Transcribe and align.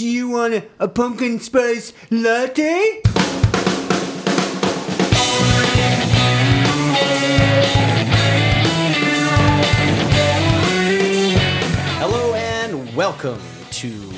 Do 0.00 0.06
you 0.06 0.30
want 0.30 0.54
a, 0.54 0.64
a 0.78 0.88
pumpkin 0.88 1.40
spice 1.40 1.92
latte? 2.10 3.02
Hello 11.98 12.34
and 12.34 12.96
welcome 12.96 13.40
to 13.72 14.10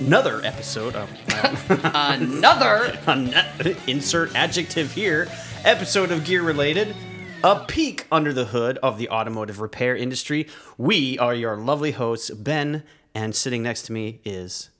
another 0.00 0.40
episode 0.44 0.94
of 0.94 1.10
Another. 1.94 2.98
an- 3.06 3.34
insert 3.86 4.34
adjective 4.34 4.92
here 4.92 5.28
episode 5.64 6.10
of 6.10 6.24
Gear 6.24 6.42
Related, 6.42 6.96
a 7.44 7.64
peek 7.66 8.06
under 8.10 8.32
the 8.32 8.46
hood 8.46 8.78
of 8.78 8.96
the 8.96 9.10
automotive 9.10 9.60
repair 9.60 9.96
industry. 9.96 10.48
We 10.78 11.18
are 11.18 11.34
your 11.34 11.56
lovely 11.56 11.90
hosts, 11.90 12.30
Ben, 12.30 12.84
and 13.14 13.34
sitting 13.34 13.62
next 13.62 13.82
to 13.82 13.92
me 13.92 14.20
is. 14.24 14.70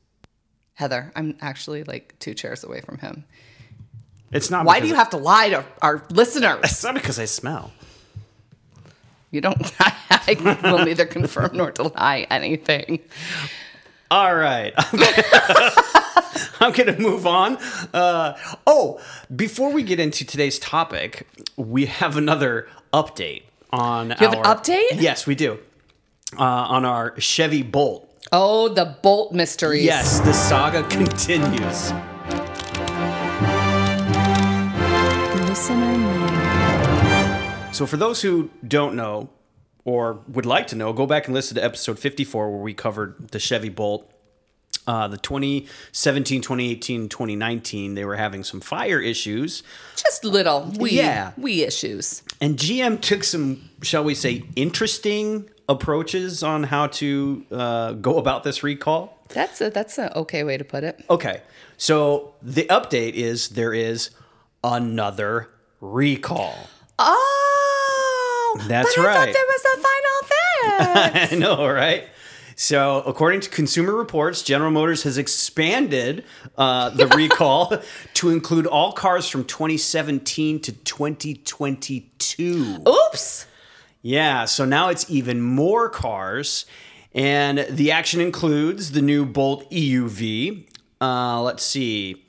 Heather, 0.80 1.12
I'm 1.14 1.36
actually 1.42 1.84
like 1.84 2.14
two 2.20 2.32
chairs 2.32 2.64
away 2.64 2.80
from 2.80 2.96
him. 2.98 3.24
It's 4.32 4.50
not. 4.50 4.64
Why 4.64 4.80
do 4.80 4.88
you 4.88 4.94
I- 4.94 4.98
have 4.98 5.10
to 5.10 5.18
lie 5.18 5.50
to 5.50 5.64
our 5.82 6.02
listeners? 6.10 6.60
It's 6.64 6.82
not 6.82 6.94
because 6.94 7.18
I 7.18 7.26
smell. 7.26 7.70
You 9.30 9.42
don't. 9.42 9.60
I 9.80 10.58
will 10.64 10.84
neither 10.84 11.04
confirm 11.04 11.50
nor 11.56 11.70
deny 11.70 12.26
anything. 12.30 13.00
All 14.10 14.34
right. 14.34 14.72
I'm 16.60 16.72
going 16.72 16.92
to 16.94 16.98
move 16.98 17.26
on. 17.26 17.58
Uh, 17.94 18.36
oh, 18.66 19.00
before 19.34 19.70
we 19.72 19.82
get 19.82 20.00
into 20.00 20.24
today's 20.24 20.58
topic, 20.58 21.26
we 21.56 21.86
have 21.86 22.16
another 22.16 22.68
update 22.92 23.42
on 23.70 24.10
You 24.10 24.16
have 24.28 24.32
an 24.32 24.42
update? 24.42 25.00
Yes, 25.00 25.26
we 25.26 25.34
do. 25.34 25.58
Uh, 26.38 26.42
on 26.42 26.84
our 26.84 27.18
Chevy 27.20 27.62
Bolt. 27.62 28.09
Oh, 28.32 28.68
the 28.68 28.84
bolt 29.02 29.32
mysteries. 29.32 29.82
Yes, 29.84 30.20
the 30.20 30.32
saga 30.32 30.82
continues. 30.84 31.90
Listener 35.48 35.98
mail. 35.98 37.72
So, 37.72 37.86
for 37.86 37.96
those 37.96 38.22
who 38.22 38.50
don't 38.66 38.94
know 38.94 39.30
or 39.84 40.20
would 40.28 40.46
like 40.46 40.68
to 40.68 40.76
know, 40.76 40.92
go 40.92 41.06
back 41.06 41.26
and 41.26 41.34
listen 41.34 41.56
to 41.56 41.64
episode 41.64 41.98
54 41.98 42.50
where 42.52 42.60
we 42.60 42.72
covered 42.74 43.30
the 43.30 43.38
Chevy 43.40 43.68
Bolt. 43.68 44.06
Uh, 44.86 45.06
the 45.08 45.18
2017, 45.18 46.40
2018, 46.40 47.08
2019, 47.08 47.94
they 47.94 48.04
were 48.04 48.16
having 48.16 48.42
some 48.42 48.60
fire 48.60 48.98
issues. 48.98 49.62
Just 49.94 50.24
little 50.24 50.72
wee, 50.78 50.92
Yeah. 50.92 51.32
wee 51.36 51.62
issues. 51.64 52.22
And 52.40 52.56
GM 52.56 53.00
took 53.00 53.22
some, 53.22 53.70
shall 53.82 54.02
we 54.04 54.14
say, 54.14 54.44
interesting 54.56 55.48
approaches 55.70 56.42
on 56.42 56.64
how 56.64 56.88
to 56.88 57.46
uh, 57.52 57.92
go 57.92 58.18
about 58.18 58.42
this 58.42 58.62
recall. 58.62 59.16
That's 59.28 59.60
a 59.60 59.68
that's 59.70 59.98
an 59.98 60.10
okay 60.16 60.42
way 60.42 60.56
to 60.58 60.64
put 60.64 60.82
it. 60.84 61.04
Okay, 61.08 61.42
so 61.76 62.34
the 62.42 62.64
update 62.64 63.12
is 63.14 63.50
there 63.50 63.72
is 63.72 64.10
another 64.64 65.48
recall. 65.80 66.56
Oh, 66.98 68.60
That's 68.66 68.96
but 68.96 69.02
I 69.02 69.06
right. 69.06 69.14
thought 69.14 69.32
there 69.32 69.46
was 69.46 69.64
a 69.64 69.76
final 69.80 70.22
fix. 71.22 71.32
I 71.36 71.36
know, 71.36 71.66
right? 71.68 72.08
So, 72.56 73.02
according 73.06 73.40
to 73.42 73.48
Consumer 73.48 73.94
Reports, 73.94 74.42
General 74.42 74.70
Motors 74.70 75.04
has 75.04 75.16
expanded 75.16 76.24
uh, 76.58 76.90
the 76.90 77.06
recall 77.16 77.72
to 78.14 78.28
include 78.28 78.66
all 78.66 78.92
cars 78.92 79.26
from 79.28 79.44
2017 79.44 80.60
to 80.60 80.72
2022. 80.72 82.82
Oops. 82.86 83.46
Yeah, 84.02 84.46
so 84.46 84.64
now 84.64 84.88
it's 84.88 85.08
even 85.10 85.40
more 85.42 85.88
cars, 85.88 86.64
and 87.14 87.66
the 87.68 87.90
action 87.92 88.20
includes 88.20 88.92
the 88.92 89.02
new 89.02 89.26
Bolt 89.26 89.70
EUV. 89.70 90.66
Uh, 91.00 91.42
let's 91.42 91.62
see, 91.62 92.24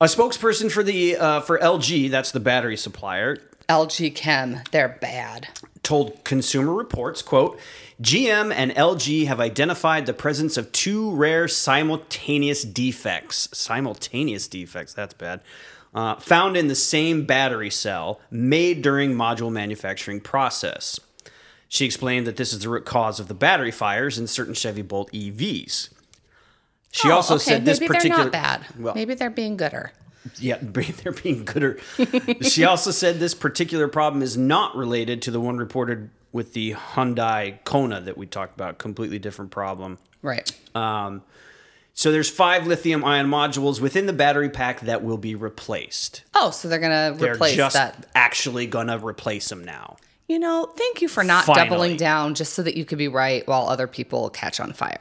a 0.00 0.04
spokesperson 0.04 0.70
for 0.70 0.82
the 0.82 1.16
uh, 1.16 1.40
for 1.40 1.58
LG, 1.58 2.10
that's 2.10 2.30
the 2.30 2.40
battery 2.40 2.76
supplier, 2.76 3.38
LG 3.68 4.14
Chem, 4.14 4.60
they're 4.70 4.96
bad. 5.00 5.48
told 5.82 6.24
Consumer 6.24 6.72
Reports, 6.72 7.22
quote, 7.22 7.58
GM 8.00 8.52
and 8.52 8.72
LG 8.72 9.26
have 9.26 9.40
identified 9.40 10.06
the 10.06 10.12
presence 10.12 10.56
of 10.56 10.70
two 10.70 11.10
rare 11.12 11.48
simultaneous 11.48 12.62
defects. 12.62 13.48
Simultaneous 13.52 14.46
defects, 14.46 14.94
that's 14.94 15.14
bad. 15.14 15.40
Uh, 15.96 16.14
found 16.16 16.58
in 16.58 16.68
the 16.68 16.74
same 16.74 17.24
battery 17.24 17.70
cell 17.70 18.20
made 18.30 18.82
during 18.82 19.14
module 19.14 19.50
manufacturing 19.50 20.20
process. 20.20 21.00
She 21.68 21.86
explained 21.86 22.26
that 22.26 22.36
this 22.36 22.52
is 22.52 22.60
the 22.60 22.68
root 22.68 22.84
cause 22.84 23.18
of 23.18 23.28
the 23.28 23.34
battery 23.34 23.70
fires 23.70 24.18
in 24.18 24.26
certain 24.26 24.52
Chevy 24.52 24.82
Bolt 24.82 25.10
EVs. 25.12 25.88
She 26.92 27.08
Oh, 27.08 27.12
also 27.14 27.36
okay, 27.36 27.44
said 27.44 27.64
this 27.64 27.80
maybe 27.80 27.88
particular 27.94 28.16
they're 28.16 28.24
not 28.24 28.32
bad. 28.32 28.66
Well, 28.78 28.94
maybe 28.94 29.14
they're 29.14 29.30
being 29.30 29.56
gooder. 29.56 29.90
yeah, 30.38 30.58
they're 30.60 31.12
being 31.12 31.44
gooder. 31.46 31.78
she 32.42 32.64
also 32.66 32.90
said 32.90 33.18
this 33.18 33.34
particular 33.34 33.88
problem 33.88 34.22
is 34.22 34.36
not 34.36 34.76
related 34.76 35.22
to 35.22 35.30
the 35.30 35.40
one 35.40 35.56
reported 35.56 36.10
with 36.30 36.52
the 36.52 36.74
Hyundai 36.74 37.64
Kona 37.64 38.02
that 38.02 38.18
we 38.18 38.26
talked 38.26 38.54
about. 38.54 38.76
Completely 38.78 39.18
different 39.18 39.50
problem. 39.50 39.98
Right. 40.20 40.50
Um, 40.74 41.22
so 41.98 42.12
there's 42.12 42.30
five 42.30 42.66
lithium 42.66 43.02
ion 43.04 43.26
modules 43.26 43.80
within 43.80 44.06
the 44.06 44.12
battery 44.12 44.50
pack 44.50 44.80
that 44.82 45.02
will 45.02 45.16
be 45.18 45.34
replaced. 45.34 46.22
Oh, 46.34 46.50
so 46.50 46.68
they're 46.68 46.78
gonna 46.78 47.16
They're 47.16 47.34
replace 47.34 47.56
just 47.56 47.74
that. 47.74 48.06
actually 48.14 48.66
gonna 48.68 48.98
replace 48.98 49.48
them 49.48 49.64
now. 49.64 49.96
You 50.28 50.40
know, 50.40 50.66
thank 50.76 51.00
you 51.02 51.06
for 51.08 51.22
not 51.22 51.44
Finally. 51.44 51.68
doubling 51.68 51.96
down 51.96 52.34
just 52.34 52.54
so 52.54 52.62
that 52.64 52.76
you 52.76 52.84
could 52.84 52.98
be 52.98 53.06
right 53.06 53.46
while 53.46 53.68
other 53.68 53.86
people 53.86 54.28
catch 54.28 54.58
on 54.58 54.72
fire. 54.72 54.98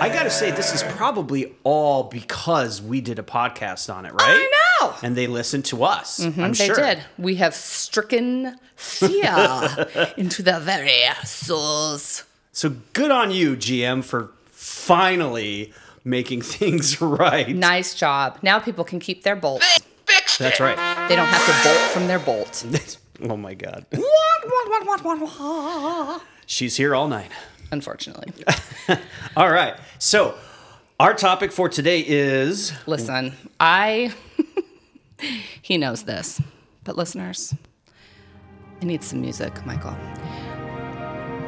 I 0.00 0.08
gotta 0.08 0.30
say, 0.30 0.50
this 0.50 0.74
is 0.74 0.82
probably 0.94 1.54
all 1.62 2.04
because 2.04 2.80
we 2.80 3.02
did 3.02 3.18
a 3.18 3.22
podcast 3.22 3.94
on 3.94 4.06
it, 4.06 4.12
right? 4.14 4.20
I 4.20 4.78
know. 4.80 4.94
And 5.02 5.14
they 5.14 5.26
listened 5.26 5.66
to 5.66 5.84
us. 5.84 6.20
I'm 6.20 6.32
Mm-hmm, 6.32 6.52
they 6.52 6.66
sure. 6.66 6.74
did. 6.74 7.04
We 7.18 7.34
have 7.36 7.54
stricken 7.54 8.56
fear 8.76 9.86
into 10.16 10.42
their 10.42 10.58
very 10.60 10.90
souls. 11.24 12.24
So 12.52 12.74
good 12.94 13.10
on 13.10 13.30
you, 13.30 13.56
GM, 13.56 14.02
for 14.02 14.30
finally 14.50 15.72
making 16.06 16.42
things 16.42 17.00
right. 17.00 17.54
Nice 17.54 17.94
job. 17.94 18.38
Now 18.42 18.58
people 18.58 18.84
can 18.84 19.00
keep 19.00 19.22
their 19.24 19.36
bolts. 19.36 19.78
That's 20.38 20.60
right. 20.60 20.76
They 21.08 21.16
don't 21.16 21.26
have 21.26 21.46
to 21.46 21.68
bolt 21.68 21.90
from 21.90 22.06
their 22.06 22.18
bolt. 22.18 22.64
oh 23.28 23.36
my 23.36 23.54
God. 23.54 23.86
She's 26.46 26.76
here 26.76 26.94
all 26.94 27.08
night. 27.08 27.30
Unfortunately. 27.72 28.32
All 29.36 29.50
right. 29.50 29.74
So, 29.98 30.36
our 31.00 31.14
topic 31.14 31.50
for 31.52 31.68
today 31.68 32.00
is 32.00 32.72
Listen, 32.86 33.32
I. 33.58 34.14
he 35.62 35.76
knows 35.76 36.04
this. 36.04 36.40
But 36.84 36.96
listeners, 36.96 37.52
I 38.80 38.84
need 38.84 39.02
some 39.02 39.20
music, 39.20 39.66
Michael. 39.66 39.96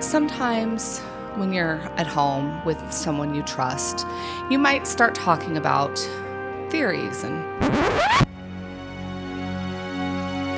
Sometimes 0.01 1.01
when 1.38 1.53
you're 1.53 1.81
at 1.97 2.06
home 2.06 2.65
with 2.65 2.81
someone 2.93 3.34
you 3.34 3.43
trust, 3.43 4.06
you 4.50 4.59
might 4.59 4.87
start 4.87 5.15
talking 5.15 5.56
about 5.56 5.99
theories 6.71 7.25
and 7.25 7.43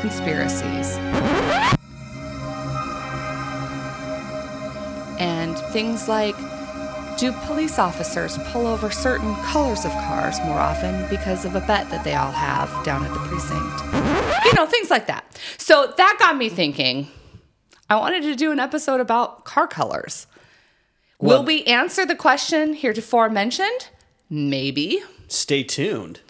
conspiracies. 0.01 0.97
And 5.19 5.59
things 5.73 6.09
like 6.09 6.37
do 7.19 7.33
police 7.45 7.79
officers 7.79 8.39
pull 8.47 8.67
over 8.67 8.91
certain 8.91 9.35
colors 9.45 9.85
of 9.85 9.93
cars 9.93 10.39
more 10.47 10.59
often 10.59 11.07
because 11.11 11.45
of 11.45 11.55
a 11.55 11.61
bet 11.61 11.91
that 11.91 12.03
they 12.03 12.15
all 12.15 12.33
have 12.33 12.71
down 12.83 13.05
at 13.05 13.13
the 13.13 13.21
precinct? 13.21 14.47
You 14.47 14.55
know, 14.55 14.65
things 14.65 14.89
like 14.89 15.07
that. 15.09 15.39
So 15.59 15.93
that 15.99 16.17
got 16.19 16.39
me 16.39 16.49
thinking. 16.49 17.09
I 17.91 17.97
wanted 17.97 18.23
to 18.23 18.35
do 18.37 18.53
an 18.53 18.59
episode 18.59 19.01
about 19.01 19.45
car 19.45 19.67
colors. 19.67 20.27
Will 21.21 21.29
Well- 21.39 21.45
we 21.45 21.65
answer 21.65 22.05
the 22.07 22.15
question 22.17 22.75
heretofore 22.75 23.29
mentioned? 23.29 23.89
Maybe. 24.29 25.03
stay 25.29 25.63
tuned. 25.63 26.21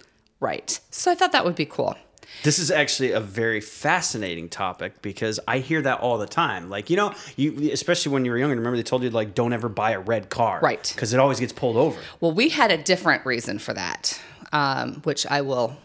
Right. 0.40 0.78
So 0.90 1.10
I 1.10 1.14
thought 1.14 1.32
that 1.32 1.44
would 1.44 1.54
be 1.54 1.64
cool. 1.66 1.96
This 2.42 2.58
is 2.58 2.70
actually 2.70 3.12
a 3.12 3.20
very 3.20 3.60
fascinating 3.60 4.48
topic 4.48 5.02
because 5.02 5.38
I 5.46 5.58
hear 5.58 5.82
that 5.82 6.00
all 6.00 6.16
the 6.18 6.26
time. 6.26 6.70
Like, 6.70 6.88
you 6.90 6.96
know, 6.96 7.14
you 7.36 7.70
especially 7.72 8.12
when 8.12 8.24
you 8.24 8.30
were 8.30 8.38
younger, 8.38 8.56
remember 8.56 8.76
they 8.76 8.82
told 8.82 9.02
you 9.02 9.10
like 9.10 9.34
don't 9.34 9.52
ever 9.52 9.68
buy 9.68 9.90
a 9.92 10.00
red 10.00 10.30
car. 10.30 10.60
Right. 10.62 10.90
Because 10.94 11.12
it 11.12 11.20
always 11.20 11.40
gets 11.40 11.52
pulled 11.52 11.76
over. 11.76 11.98
Well, 12.20 12.32
we 12.32 12.48
had 12.50 12.70
a 12.70 12.78
different 12.78 13.24
reason 13.26 13.58
for 13.58 13.74
that, 13.74 14.18
um, 14.52 15.00
which 15.04 15.26
I 15.26 15.40
will, 15.42 15.76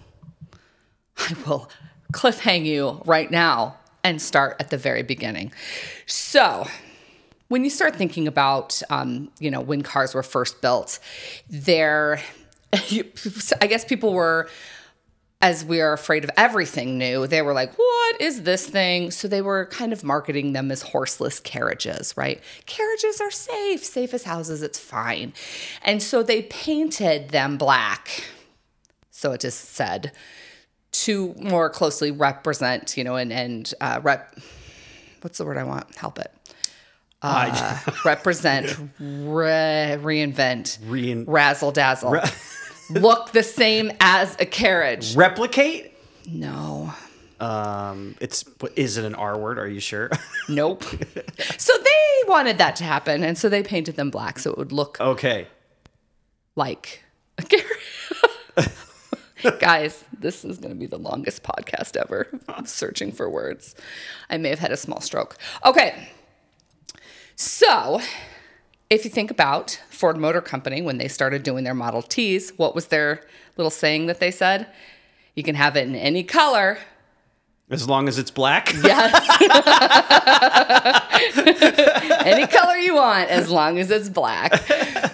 I 1.18 1.34
will 1.46 1.70
cliffhang 2.14 2.66
you 2.66 3.02
right 3.06 3.30
now 3.30 3.78
and 4.04 4.22
start 4.22 4.56
at 4.60 4.70
the 4.70 4.78
very 4.78 5.04
beginning. 5.04 5.52
So, 6.06 6.68
when 7.48 7.64
you 7.64 7.70
start 7.70 7.96
thinking 7.96 8.28
about, 8.28 8.82
um, 8.90 9.30
you 9.40 9.52
know, 9.52 9.62
when 9.62 9.82
cars 9.82 10.16
were 10.16 10.24
first 10.24 10.62
built, 10.62 11.00
there, 11.50 12.20
I 12.74 13.68
guess 13.68 13.86
people 13.86 14.14
were 14.14 14.50
as 15.42 15.64
we 15.64 15.82
are 15.82 15.94
afraid 15.94 16.24
of 16.24 16.32
everything 16.38 16.98
new, 16.98 17.28
they 17.28 17.42
were 17.42 17.54
like, 17.54 17.78
what 17.78 18.22
is 18.22 18.44
this 18.44 18.66
thing? 18.68 19.12
So 19.12 19.28
they 19.28 19.42
were 19.42 19.68
kind 19.68 19.94
of 19.94 20.04
marketing 20.04 20.54
them 20.54 20.72
as 20.72 20.82
horseless 20.82 21.40
carriages, 21.40 22.16
right? 22.18 22.42
Carriages 22.66 23.22
are 23.22 23.32
safe, 23.32 23.84
safe 23.84 24.14
as 24.14 24.24
houses, 24.24 24.64
it's 24.64 24.80
fine. 24.80 25.34
And 25.84 26.02
so 26.02 26.24
they 26.24 26.44
painted 26.44 27.30
them 27.30 27.58
black, 27.58 28.24
so 29.12 29.34
it 29.34 29.46
is 29.46 29.54
said, 29.54 30.14
to 30.92 31.36
more 31.38 31.70
closely 31.70 32.10
represent, 32.10 32.98
you 32.98 33.04
know, 33.04 33.16
and, 33.16 33.32
and 33.32 33.72
uh, 33.82 34.00
rep, 34.02 34.40
what's 35.22 35.38
the 35.38 35.46
word 35.46 35.58
I 35.58 35.64
want? 35.64 35.94
Help 35.96 36.18
it. 36.18 36.35
Uh, 37.26 37.80
represent, 38.06 38.78
re- 39.00 39.98
reinvent, 40.00 40.78
Rein- 40.86 41.26
razzle 41.26 41.72
dazzle. 41.72 42.20
Look 42.92 43.32
the 43.32 43.42
same 43.42 43.92
as 44.00 44.36
a 44.40 44.46
carriage. 44.46 45.16
Replicate? 45.16 45.94
No. 46.28 46.94
Um, 47.40 48.16
it's 48.22 48.46
is 48.76 48.98
it 48.98 49.06
an 49.06 49.16
R 49.16 49.38
word? 49.38 49.58
Are 49.60 49.68
you 49.68 49.80
sure? 49.80 50.10
Nope. 50.48 50.84
so 51.58 51.74
they 51.74 52.30
wanted 52.30 52.60
that 52.60 52.76
to 52.76 52.84
happen, 52.84 53.24
and 53.24 53.36
so 53.36 53.50
they 53.50 53.64
painted 53.64 53.96
them 53.96 54.12
black 54.12 54.38
so 54.38 54.52
it 54.52 54.58
would 54.60 54.72
look 54.72 55.02
okay. 55.02 55.48
like 56.56 57.04
a 57.40 57.44
carriage. 57.44 58.72
Guys, 59.60 60.04
this 60.20 60.46
is 60.46 60.60
going 60.60 60.74
to 60.74 60.80
be 60.80 60.86
the 60.86 60.98
longest 61.00 61.42
podcast 61.44 61.98
ever. 61.98 62.28
I'm 62.48 62.66
searching 62.68 63.12
for 63.12 63.30
words. 63.30 63.76
I 64.30 64.38
may 64.38 64.50
have 64.50 64.60
had 64.60 64.72
a 64.72 64.78
small 64.78 65.02
stroke. 65.02 65.38
Okay. 65.66 66.10
So, 67.36 68.00
if 68.90 69.04
you 69.04 69.12
think 69.12 69.30
about 69.30 69.82
Ford 69.90 70.16
Motor 70.16 70.42
Company 70.42 70.82
when 70.82 70.98
they 70.98 71.10
started 71.10 71.44
doing 71.44 71.66
their 71.66 71.74
Model 71.74 72.02
Ts, 72.02 72.52
what 72.52 72.74
was 72.74 72.88
their 72.88 73.22
little 73.58 73.72
saying 73.72 74.06
that 74.06 74.22
they 74.22 74.32
said? 74.32 74.68
You 75.36 75.44
can 75.44 75.56
have 75.56 75.76
it 75.76 75.88
in 75.88 75.96
any 75.96 76.24
color. 76.24 76.78
As 77.70 77.90
long 77.90 78.08
as 78.08 78.18
it's 78.18 78.32
black. 78.32 78.74
Yes. 78.84 79.42
any 82.26 82.48
color 82.48 82.76
you 82.76 82.96
want 82.96 83.30
as 83.30 83.50
long 83.50 83.80
as 83.80 83.92
it's 83.92 84.10
black. 84.10 84.56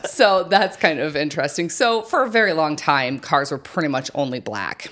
So 0.06 0.44
that's 0.44 0.78
kind 0.78 1.00
of 1.00 1.16
interesting. 1.16 1.70
So 1.70 2.02
for 2.02 2.24
a 2.24 2.30
very 2.30 2.54
long 2.54 2.76
time, 2.76 3.20
cars 3.20 3.52
were 3.52 3.58
pretty 3.58 3.88
much 3.88 4.12
only 4.14 4.40
black. 4.40 4.88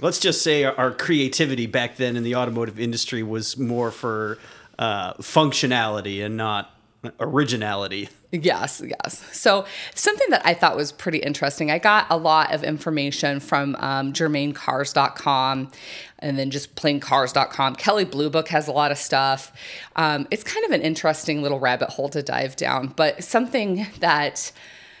Let's 0.00 0.18
just 0.18 0.42
say 0.42 0.64
our, 0.64 0.92
creativity 0.92 1.66
back 1.66 1.96
then 1.96 2.16
in 2.16 2.24
the 2.24 2.36
automotive 2.36 2.78
industry 2.78 3.22
was 3.22 3.56
more 3.56 3.90
for 3.90 4.38
uh, 4.78 5.14
functionality 5.14 6.24
and 6.24 6.36
not 6.36 6.74
originality. 7.20 8.08
Yes, 8.30 8.82
yes. 8.84 9.24
So 9.32 9.64
something 9.94 10.28
that 10.30 10.42
I 10.44 10.52
thought 10.52 10.76
was 10.76 10.92
pretty 10.92 11.18
interesting. 11.18 11.70
I 11.70 11.78
got 11.78 12.06
a 12.10 12.16
lot 12.16 12.52
of 12.52 12.62
information 12.62 13.40
from 13.40 13.74
um, 13.76 14.12
GermainCars.com 14.12 15.70
and 16.18 16.38
then 16.38 16.50
just 16.50 16.74
plaincars.com. 16.74 17.76
Kelley 17.76 18.04
Blue 18.04 18.28
Book 18.28 18.48
has 18.48 18.68
a 18.68 18.72
lot 18.72 18.90
of 18.90 18.98
stuff. 18.98 19.52
Um, 19.96 20.26
it's 20.30 20.44
kind 20.44 20.66
of 20.66 20.72
an 20.72 20.82
interesting 20.82 21.40
little 21.40 21.58
rabbit 21.58 21.90
hole 21.90 22.08
to 22.10 22.22
dive 22.22 22.56
down, 22.56 22.88
but 22.88 23.24
something 23.24 23.86
that 24.00 24.52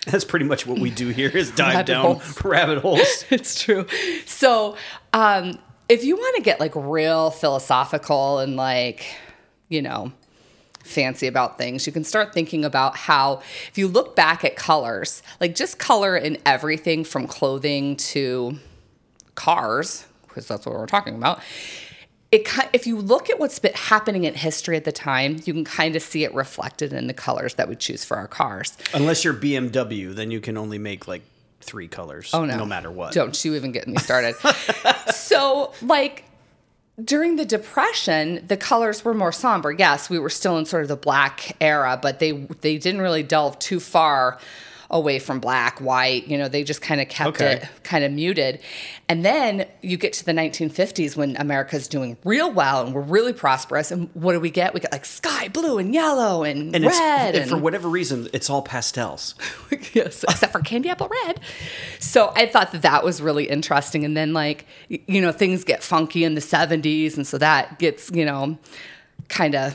That's 0.06 0.24
pretty 0.24 0.46
much 0.46 0.66
what 0.66 0.78
we 0.78 0.90
do 0.90 1.08
here 1.08 1.28
is 1.28 1.50
dive 1.50 1.74
Rabbit 1.74 1.86
down 1.86 2.04
holes. 2.04 2.44
rabbit 2.44 2.78
holes. 2.78 3.24
it's 3.30 3.60
true. 3.60 3.86
So, 4.24 4.76
um, 5.12 5.58
if 5.88 6.04
you 6.04 6.16
want 6.16 6.36
to 6.36 6.42
get 6.42 6.60
like 6.60 6.72
real 6.74 7.30
philosophical 7.30 8.38
and 8.38 8.56
like, 8.56 9.06
you 9.68 9.82
know, 9.82 10.12
fancy 10.82 11.26
about 11.26 11.58
things, 11.58 11.86
you 11.86 11.92
can 11.92 12.04
start 12.04 12.32
thinking 12.32 12.64
about 12.64 12.96
how, 12.96 13.42
if 13.68 13.76
you 13.76 13.88
look 13.88 14.16
back 14.16 14.44
at 14.44 14.56
colors, 14.56 15.22
like 15.40 15.54
just 15.54 15.78
color 15.78 16.16
in 16.16 16.38
everything 16.46 17.04
from 17.04 17.26
clothing 17.26 17.96
to 17.96 18.58
cars, 19.34 20.06
because 20.26 20.48
that's 20.48 20.66
what 20.66 20.74
we're 20.74 20.86
talking 20.86 21.14
about. 21.14 21.40
It, 22.30 22.46
if 22.74 22.86
you 22.86 22.98
look 22.98 23.30
at 23.30 23.38
what's 23.38 23.58
been 23.58 23.72
happening 23.74 24.24
in 24.24 24.34
history 24.34 24.76
at 24.76 24.84
the 24.84 24.92
time, 24.92 25.40
you 25.44 25.54
can 25.54 25.64
kind 25.64 25.96
of 25.96 26.02
see 26.02 26.24
it 26.24 26.34
reflected 26.34 26.92
in 26.92 27.06
the 27.06 27.14
colors 27.14 27.54
that 27.54 27.68
we 27.68 27.76
choose 27.76 28.04
for 28.04 28.18
our 28.18 28.28
cars. 28.28 28.76
Unless 28.92 29.24
you're 29.24 29.34
BMW, 29.34 30.14
then 30.14 30.30
you 30.30 30.40
can 30.40 30.58
only 30.58 30.78
make 30.78 31.08
like 31.08 31.22
three 31.60 31.88
colors. 31.88 32.30
Oh 32.34 32.44
no. 32.44 32.58
No 32.58 32.66
matter 32.66 32.90
what. 32.90 33.14
Don't 33.14 33.42
you 33.44 33.54
even 33.54 33.72
get 33.72 33.88
me 33.88 33.96
started. 33.96 34.34
so 35.14 35.72
like 35.80 36.24
during 37.02 37.36
the 37.36 37.44
depression, 37.44 38.44
the 38.46 38.56
colors 38.56 39.04
were 39.04 39.14
more 39.14 39.32
somber. 39.32 39.70
Yes, 39.70 40.10
we 40.10 40.18
were 40.18 40.30
still 40.30 40.58
in 40.58 40.66
sort 40.66 40.82
of 40.82 40.88
the 40.88 40.96
black 40.96 41.56
era, 41.60 41.98
but 42.00 42.18
they 42.18 42.32
they 42.60 42.78
didn't 42.78 43.00
really 43.00 43.22
delve 43.22 43.58
too 43.58 43.80
far 43.80 44.38
away 44.90 45.18
from 45.18 45.38
black, 45.38 45.80
white, 45.80 46.26
you 46.28 46.38
know, 46.38 46.48
they 46.48 46.64
just 46.64 46.80
kind 46.80 46.98
of 46.98 47.08
kept 47.10 47.28
Okay. 47.40 47.56
it 47.56 47.68
kind 47.82 48.04
of 48.04 48.10
muted. 48.12 48.58
And 49.06 49.22
then 49.22 49.66
you 49.82 49.98
get 49.98 50.14
to 50.14 50.24
the 50.24 50.32
1950s 50.32 51.14
when 51.14 51.36
America's 51.36 51.88
doing 51.88 52.16
real 52.24 52.50
well 52.50 52.86
and 52.86 52.94
we're 52.94 53.02
really 53.02 53.34
prosperous. 53.34 53.90
And 53.90 54.08
what 54.14 54.32
do 54.32 54.40
we 54.40 54.48
get? 54.50 54.72
We 54.72 54.80
get 54.80 54.90
like 54.90 55.04
sky 55.04 55.48
blue 55.48 55.76
and 55.76 55.92
yellow 55.92 56.42
and, 56.42 56.74
And, 56.74 56.86
it's, 56.86 56.98
red. 56.98 57.34
and 57.34 57.50
for 57.50 57.58
whatever 57.58 57.86
reason, 57.88 58.28
it's 58.32 58.48
all 58.48 58.62
pastels. 58.62 59.34
yes, 59.92 60.24
except 60.24 60.52
for 60.52 60.60
candy 60.60 60.88
apple 60.88 61.10
red. 61.26 61.40
So 61.98 62.32
I 62.34 62.46
thought 62.46 62.72
that 62.72 62.80
that 62.82 63.04
was 63.04 63.20
really 63.20 63.44
interesting. 63.44 64.04
And 64.06 64.16
then 64.16 64.32
like 64.32 64.64
you 64.88 65.20
know 65.20 65.32
things 65.32 65.64
get 65.64 65.82
funky 65.82 66.24
in 66.24 66.34
the 66.34 66.40
'70s, 66.40 67.16
and 67.16 67.26
so 67.26 67.36
that 67.38 67.78
gets 67.78 68.10
you 68.10 68.24
know 68.24 68.56
kind 69.28 69.54
of 69.54 69.74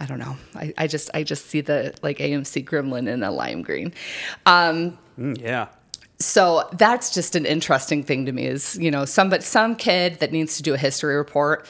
I 0.00 0.06
don't 0.06 0.18
know. 0.18 0.36
I, 0.54 0.74
I 0.76 0.86
just 0.86 1.10
I 1.14 1.22
just 1.22 1.46
see 1.46 1.60
the 1.62 1.94
like 2.02 2.18
AMC 2.18 2.64
Gremlin 2.64 3.08
in 3.08 3.22
a 3.22 3.30
lime 3.30 3.62
green. 3.62 3.92
Um, 4.44 4.98
Mm, 5.18 5.40
yeah. 5.40 5.68
so 6.18 6.68
that's 6.74 7.14
just 7.14 7.34
an 7.36 7.46
interesting 7.46 8.02
thing 8.02 8.26
to 8.26 8.32
me 8.32 8.44
is 8.46 8.76
you 8.78 8.90
know 8.90 9.06
some 9.06 9.30
but 9.30 9.42
some 9.42 9.74
kid 9.74 10.16
that 10.20 10.30
needs 10.30 10.58
to 10.58 10.62
do 10.62 10.74
a 10.74 10.76
history 10.76 11.16
report 11.16 11.66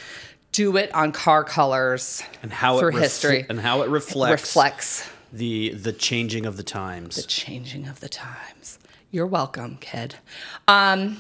do 0.51 0.77
it 0.77 0.93
on 0.93 1.13
car 1.13 1.45
colors 1.45 2.25
And 2.43 2.53
how 2.53 2.79
for 2.81 2.89
it 2.89 2.95
refl- 2.97 3.01
history 3.03 3.47
and 3.49 3.61
how 3.61 3.83
it 3.83 3.89
reflects, 3.89 4.43
reflects 4.43 5.09
the 5.33 5.71
the 5.75 5.93
changing 5.93 6.45
of 6.47 6.57
the 6.57 6.65
times. 6.65 7.15
the 7.15 7.23
changing 7.23 7.87
of 7.87 8.01
the 8.01 8.09
times. 8.09 8.81
You're 9.13 9.27
welcome, 9.29 9.77
kid. 9.81 10.17
Um, 10.67 11.19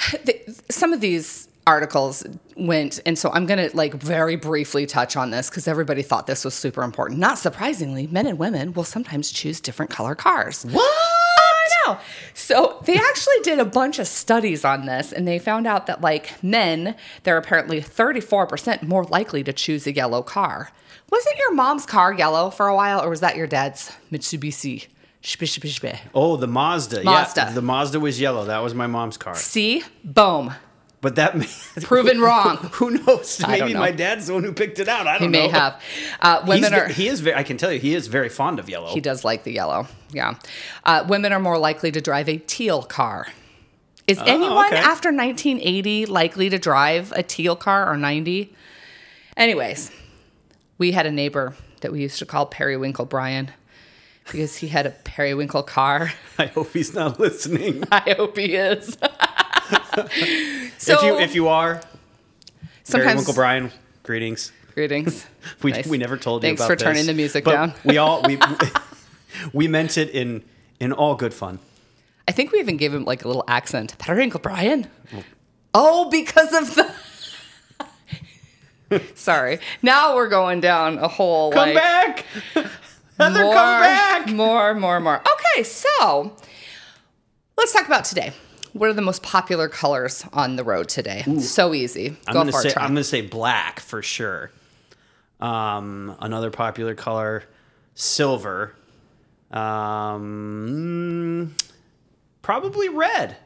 th- 0.24 0.48
some 0.70 0.92
of 0.92 1.00
these 1.00 1.46
articles 1.70 2.26
went, 2.56 2.98
and 3.06 3.16
so 3.16 3.30
I'm 3.30 3.46
going 3.46 3.70
to 3.70 3.76
like 3.76 3.94
very 3.94 4.34
briefly 4.34 4.86
touch 4.86 5.16
on 5.16 5.30
this 5.30 5.48
because 5.48 5.68
everybody 5.68 6.02
thought 6.02 6.26
this 6.26 6.44
was 6.44 6.52
super 6.54 6.82
important. 6.82 7.20
Not 7.20 7.38
surprisingly, 7.38 8.08
men 8.08 8.26
and 8.26 8.38
women 8.38 8.72
will 8.72 8.84
sometimes 8.84 9.30
choose 9.30 9.60
different 9.60 9.90
color 9.92 10.16
cars. 10.16 10.64
What? 10.64 10.82
I 10.82 11.68
know. 11.86 11.98
So 12.34 12.82
they 12.86 12.96
actually 12.96 13.40
did 13.44 13.60
a 13.60 13.64
bunch 13.64 14.00
of 14.00 14.08
studies 14.08 14.64
on 14.64 14.86
this, 14.86 15.12
and 15.12 15.28
they 15.28 15.38
found 15.38 15.68
out 15.68 15.86
that 15.86 16.00
like 16.00 16.42
men, 16.42 16.96
they're 17.22 17.36
apparently 17.36 17.80
34% 17.80 18.82
more 18.82 19.04
likely 19.04 19.44
to 19.44 19.52
choose 19.52 19.86
a 19.86 19.94
yellow 19.94 20.22
car. 20.22 20.72
Wasn't 21.10 21.38
your 21.38 21.54
mom's 21.54 21.86
car 21.86 22.12
yellow 22.12 22.50
for 22.50 22.66
a 22.66 22.74
while, 22.74 23.00
or 23.00 23.10
was 23.10 23.20
that 23.20 23.36
your 23.36 23.46
dad's 23.46 23.92
Mitsubishi? 24.10 24.88
Oh, 26.14 26.36
the 26.36 26.46
Mazda. 26.46 27.04
Mazda. 27.04 27.40
Yeah, 27.42 27.50
the 27.52 27.62
Mazda 27.62 28.00
was 28.00 28.18
yellow. 28.18 28.46
That 28.46 28.62
was 28.62 28.74
my 28.74 28.86
mom's 28.86 29.18
car. 29.18 29.34
See, 29.36 29.84
boom, 30.02 30.54
But 31.02 31.16
that 31.16 31.36
may, 31.36 31.46
proven 31.82 32.20
wrong. 32.20 32.56
who 32.72 32.90
knows? 32.90 33.40
Maybe 33.46 33.72
know. 33.72 33.80
my 33.80 33.90
dad's 33.90 34.26
the 34.26 34.34
one 34.34 34.44
who 34.44 34.52
picked 34.52 34.78
it 34.78 34.88
out. 34.88 35.06
I 35.06 35.18
don't 35.18 35.30
know. 35.30 35.40
He 35.40 35.46
may 35.46 35.52
have. 35.52 35.82
Uh, 36.20 36.44
women 36.46 36.70
ve- 36.70 36.76
are. 36.76 36.88
he 36.88 37.08
is 37.08 37.20
very. 37.20 37.36
I 37.36 37.42
can 37.42 37.56
tell 37.56 37.72
you, 37.72 37.78
he 37.78 37.94
is 37.94 38.06
very 38.06 38.28
fond 38.28 38.58
of 38.58 38.68
yellow. 38.68 38.92
He 38.92 39.00
does 39.00 39.24
like 39.24 39.44
the 39.44 39.52
yellow. 39.52 39.86
Yeah. 40.12 40.34
Uh, 40.84 41.04
women 41.08 41.32
are 41.32 41.40
more 41.40 41.58
likely 41.58 41.90
to 41.92 42.00
drive 42.00 42.28
a 42.28 42.36
teal 42.36 42.82
car. 42.82 43.28
Is 44.06 44.18
anyone 44.18 44.66
okay. 44.66 44.76
after 44.76 45.10
1980 45.10 46.06
likely 46.06 46.50
to 46.50 46.58
drive 46.58 47.12
a 47.12 47.22
teal 47.22 47.54
car 47.54 47.88
or 47.88 47.96
90? 47.96 48.52
Anyways, 49.36 49.92
we 50.78 50.90
had 50.90 51.06
a 51.06 51.12
neighbor 51.12 51.54
that 51.80 51.92
we 51.92 52.00
used 52.00 52.18
to 52.18 52.26
call 52.26 52.46
Periwinkle 52.46 53.04
Brian 53.04 53.52
because 54.24 54.56
he 54.56 54.68
had 54.68 54.86
a 54.86 54.90
periwinkle 54.90 55.62
car. 55.62 56.12
I 56.38 56.46
hope 56.46 56.72
he's 56.72 56.94
not 56.94 57.20
listening. 57.20 57.84
I 57.90 58.14
hope 58.16 58.36
he 58.36 58.54
is. 58.54 58.96
so 60.78 60.94
if 60.94 61.02
you 61.02 61.18
if 61.18 61.34
you 61.34 61.48
are, 61.48 61.80
sometimes 62.84 63.20
Uncle 63.20 63.34
Brian, 63.34 63.70
greetings. 64.02 64.52
greetings. 64.74 65.26
We, 65.62 65.72
Nice. 65.72 65.86
we 65.86 65.96
never 65.96 66.18
told 66.18 66.42
you 66.42 66.48
Thanks 66.48 66.60
about 66.60 66.68
for 66.68 66.76
this. 66.76 66.82
turning 66.82 67.06
the 67.06 67.14
music 67.14 67.44
But 67.44 67.52
down. 67.52 67.72
we 67.84 67.96
all 67.96 68.22
we 68.22 68.38
we 69.54 69.68
meant 69.68 69.96
it 69.96 70.10
in 70.10 70.42
in 70.78 70.92
all 70.92 71.14
good 71.14 71.32
fun. 71.32 71.58
I 72.28 72.32
think 72.32 72.52
we 72.52 72.60
even 72.60 72.76
gave 72.76 72.92
him 72.94 73.04
like 73.06 73.24
a 73.24 73.28
little 73.28 73.44
accent. 73.48 73.96
Better 73.98 74.20
Uncle 74.20 74.40
Brian. 74.40 74.86
Oh. 75.14 75.24
oh, 75.74 76.10
because 76.10 76.52
of 76.54 76.74
the. 76.74 76.92
Sorry. 79.14 79.60
Now 79.82 80.16
we're 80.16 80.28
going 80.28 80.60
down 80.60 80.98
a 80.98 81.06
whole 81.08 81.52
Come 81.52 81.68
like 81.68 81.74
back, 81.76 82.26
Heather. 82.54 83.44
more, 83.44 83.54
come 83.54 83.80
back. 83.80 84.28
more, 84.32 84.74
more, 84.74 84.98
more. 85.00 85.20
Okay, 85.20 85.62
so 85.62 86.34
let's 87.56 87.72
talk 87.72 87.86
about 87.86 88.04
today. 88.04 88.32
What 88.72 88.88
are 88.88 88.92
the 88.94 89.02
most 89.02 89.22
popular 89.22 89.68
colors 89.68 90.24
on 90.32 90.56
the 90.56 90.64
road 90.64 90.88
today? 90.88 91.22
So 91.40 91.74
easy. 91.74 92.16
I'm 92.26 92.32
Go 92.34 92.40
gonna 92.40 92.52
for 92.52 92.62
say 92.62 92.68
it. 92.68 92.72
Try. 92.72 92.82
I'm 92.84 92.90
gonna 92.90 93.04
say 93.04 93.20
black 93.22 93.80
for 93.80 94.02
sure. 94.02 94.50
Um, 95.40 96.16
another 96.20 96.50
popular 96.50 96.94
color, 96.94 97.44
silver. 97.94 98.74
Um, 100.20 101.54
probably 102.42 102.88
red. 102.88 103.36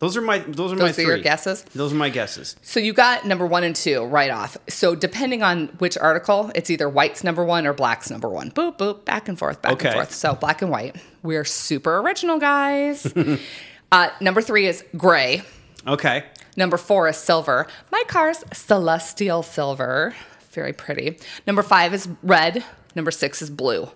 Those 0.00 0.16
are 0.16 0.20
my 0.22 0.38
those 0.38 0.72
are 0.72 0.76
my 0.76 0.82
Those 0.86 0.90
are 0.90 0.94
three. 0.94 1.04
your 1.06 1.18
guesses? 1.18 1.62
Those 1.74 1.92
are 1.92 1.96
my 1.96 2.10
guesses. 2.10 2.56
So 2.62 2.78
you 2.80 2.92
got 2.92 3.24
number 3.26 3.46
one 3.46 3.64
and 3.64 3.74
two 3.74 4.04
right 4.04 4.30
off. 4.30 4.56
So 4.68 4.94
depending 4.94 5.42
on 5.42 5.68
which 5.78 5.96
article, 5.96 6.50
it's 6.54 6.68
either 6.70 6.88
white's 6.88 7.24
number 7.24 7.42
one 7.44 7.66
or 7.66 7.72
black's 7.72 8.10
number 8.10 8.28
one. 8.28 8.50
Boop, 8.50 8.76
boop, 8.76 9.04
back 9.04 9.28
and 9.28 9.38
forth, 9.38 9.62
back 9.62 9.72
Okay. 9.74 9.88
and 9.88 9.94
forth. 9.94 10.12
So 10.12 10.34
black 10.34 10.60
and 10.62 10.70
white. 10.70 10.96
We're 11.22 11.44
super 11.44 11.98
original, 12.00 12.38
guys. 12.38 13.10
uh, 13.92 14.10
number 14.20 14.40
three 14.40 14.66
is 14.66 14.84
gray. 14.96 15.42
Okay. 15.86 16.24
Number 16.56 16.76
four 16.76 17.08
is 17.08 17.16
silver. 17.16 17.66
My 17.90 18.02
car's 18.06 18.44
celestial 18.52 19.42
silver. 19.42 20.14
Very 20.52 20.72
pretty. 20.72 21.18
Number 21.46 21.62
five 21.62 21.92
is 21.92 22.08
red. 22.22 22.64
Number 22.94 23.10
six 23.10 23.42
is 23.42 23.50
blue. 23.50 23.88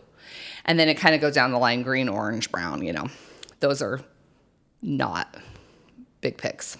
And 0.64 0.78
then 0.78 0.88
it 0.88 0.94
kind 0.94 1.14
of 1.14 1.20
goes 1.20 1.34
down 1.34 1.52
the 1.52 1.58
line 1.58 1.82
green, 1.82 2.08
orange, 2.08 2.50
brown, 2.50 2.84
you 2.84 2.92
know. 2.92 3.06
Those 3.60 3.80
are 3.80 4.00
not 4.82 5.36
big 6.20 6.36
picks. 6.36 6.76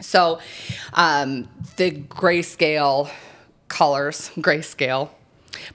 So 0.00 0.38
um, 0.92 1.48
the 1.76 1.90
grayscale 1.90 3.10
colors, 3.68 4.30
grayscale, 4.36 5.10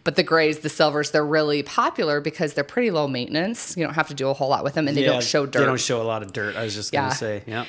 but 0.04 0.16
the 0.16 0.24
grays, 0.24 0.60
the 0.60 0.70
silvers, 0.70 1.12
they're 1.12 1.26
really 1.26 1.64
popular 1.64 2.22
because 2.22 2.54
they're 2.54 2.64
pretty 2.64 2.92
low 2.92 3.08
maintenance. 3.08 3.76
You 3.78 3.84
don't 3.86 3.94
have 3.96 4.08
to 4.10 4.14
do 4.14 4.30
a 4.30 4.34
whole 4.34 4.50
lot 4.50 4.64
with 4.64 4.74
them 4.76 4.88
and 4.88 4.96
they 4.96 5.02
Yeah, 5.02 5.14
don't 5.14 5.24
show 5.24 5.46
dirt. 5.46 5.60
They 5.60 5.66
don't 5.66 5.80
show 5.80 6.02
a 6.02 6.04
lot 6.04 6.24
of 6.24 6.34
dirt. 6.34 6.56
I 6.56 6.64
was 6.64 6.74
just 6.76 6.92
gonna 6.92 7.14
say, 7.14 7.44
yeah. 7.48 7.66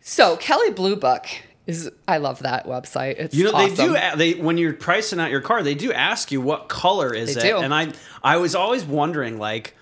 So 0.00 0.36
Kelley 0.36 0.70
Blue 0.70 0.96
Book 0.96 1.26
is 1.66 1.90
I 2.08 2.16
love 2.16 2.40
that 2.40 2.66
website. 2.66 3.16
It's 3.18 3.34
You 3.34 3.44
know, 3.44 3.52
they 3.52 3.70
awesome. 3.70 3.92
do. 3.94 4.16
They 4.16 4.32
when 4.34 4.58
you're 4.58 4.72
pricing 4.72 5.20
out 5.20 5.30
your 5.30 5.40
car, 5.42 5.62
they 5.62 5.74
do 5.74 5.92
ask 5.92 6.32
you 6.32 6.40
what 6.40 6.68
color 6.68 7.12
is 7.14 7.34
They 7.34 7.40
it, 7.40 7.52
do. 7.52 7.58
and 7.58 7.74
I 7.74 7.92
I 8.22 8.38
was 8.38 8.54
always 8.54 8.84
wondering 8.84 9.38
like, 9.38 9.74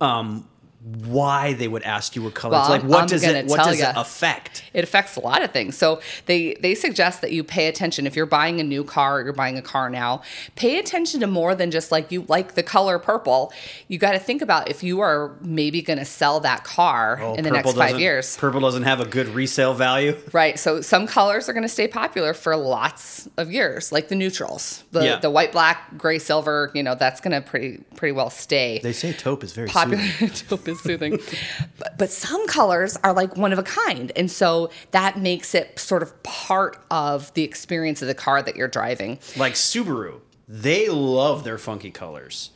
um, 0.00 0.48
why 0.84 1.52
they 1.52 1.68
would 1.68 1.84
ask 1.84 2.16
you 2.16 2.22
what 2.22 2.34
color. 2.34 2.58
it's 2.58 2.68
like 2.68 2.82
what 2.82 3.02
I'm 3.02 3.06
does 3.06 3.22
it 3.22 3.46
what 3.46 3.58
does 3.58 3.80
it 3.80 3.92
affect? 3.96 4.64
It 4.74 4.82
affects 4.82 5.14
a 5.16 5.20
lot 5.20 5.42
of 5.42 5.52
things. 5.52 5.76
So 5.76 6.00
they 6.26 6.54
they 6.54 6.74
suggest 6.74 7.20
that 7.20 7.30
you 7.30 7.44
pay 7.44 7.68
attention 7.68 8.04
if 8.06 8.16
you're 8.16 8.26
buying 8.26 8.58
a 8.58 8.64
new 8.64 8.82
car 8.82 9.18
or 9.18 9.22
you're 9.24 9.32
buying 9.32 9.56
a 9.56 9.62
car 9.62 9.88
now. 9.90 10.22
Pay 10.56 10.78
attention 10.78 11.20
to 11.20 11.28
more 11.28 11.54
than 11.54 11.70
just 11.70 11.92
like 11.92 12.10
you 12.10 12.24
like 12.28 12.54
the 12.54 12.64
color 12.64 12.98
purple. 12.98 13.52
You 13.86 13.98
got 13.98 14.12
to 14.12 14.18
think 14.18 14.42
about 14.42 14.68
if 14.68 14.82
you 14.82 14.98
are 15.00 15.36
maybe 15.40 15.82
going 15.82 16.00
to 16.00 16.04
sell 16.04 16.40
that 16.40 16.64
car 16.64 17.18
Well, 17.20 17.34
in 17.34 17.44
the 17.44 17.50
next 17.52 17.74
five 17.74 18.00
years. 18.00 18.36
Purple 18.36 18.60
doesn't 18.60 18.82
have 18.82 19.00
a 19.00 19.06
good 19.06 19.28
resale 19.28 19.74
value. 19.74 20.16
Right. 20.32 20.58
So 20.58 20.80
some 20.80 21.06
colors 21.06 21.48
are 21.48 21.52
going 21.52 21.62
to 21.62 21.68
stay 21.68 21.86
popular 21.86 22.32
for 22.32 22.56
lots 22.56 23.28
of 23.36 23.52
years, 23.52 23.92
like 23.92 24.08
the 24.08 24.14
neutrals, 24.14 24.82
the 24.90 25.04
Yeah. 25.04 25.16
the 25.18 25.30
white, 25.30 25.52
black, 25.52 25.96
gray, 25.98 26.18
silver. 26.18 26.70
You 26.74 26.82
know, 26.82 26.94
that's 26.94 27.20
going 27.20 27.32
to 27.32 27.46
pretty 27.46 27.78
pretty 27.96 28.12
well 28.12 28.30
stay. 28.30 28.80
They 28.82 28.92
say 28.94 29.12
taupe 29.12 29.44
is 29.44 29.52
very 29.52 29.68
popular 29.68 30.02
taupe 30.48 30.71
is 30.72 30.80
soothing 30.80 31.18
but, 31.78 31.96
but 31.98 32.10
some 32.10 32.46
colors 32.48 32.96
are 33.04 33.12
like 33.12 33.36
one 33.36 33.52
of 33.52 33.58
a 33.58 33.62
kind 33.62 34.10
and 34.16 34.30
so 34.30 34.70
that 34.90 35.18
makes 35.18 35.54
it 35.54 35.78
sort 35.78 36.02
of 36.02 36.22
part 36.22 36.76
of 36.90 37.32
the 37.34 37.42
experience 37.44 38.02
of 38.02 38.08
the 38.08 38.14
car 38.14 38.42
that 38.42 38.56
you're 38.56 38.68
driving 38.68 39.18
Like 39.36 39.52
Subaru, 39.54 40.20
they 40.48 40.88
love 40.88 41.44
their 41.44 41.58
funky 41.58 41.90
colors. 41.90 42.50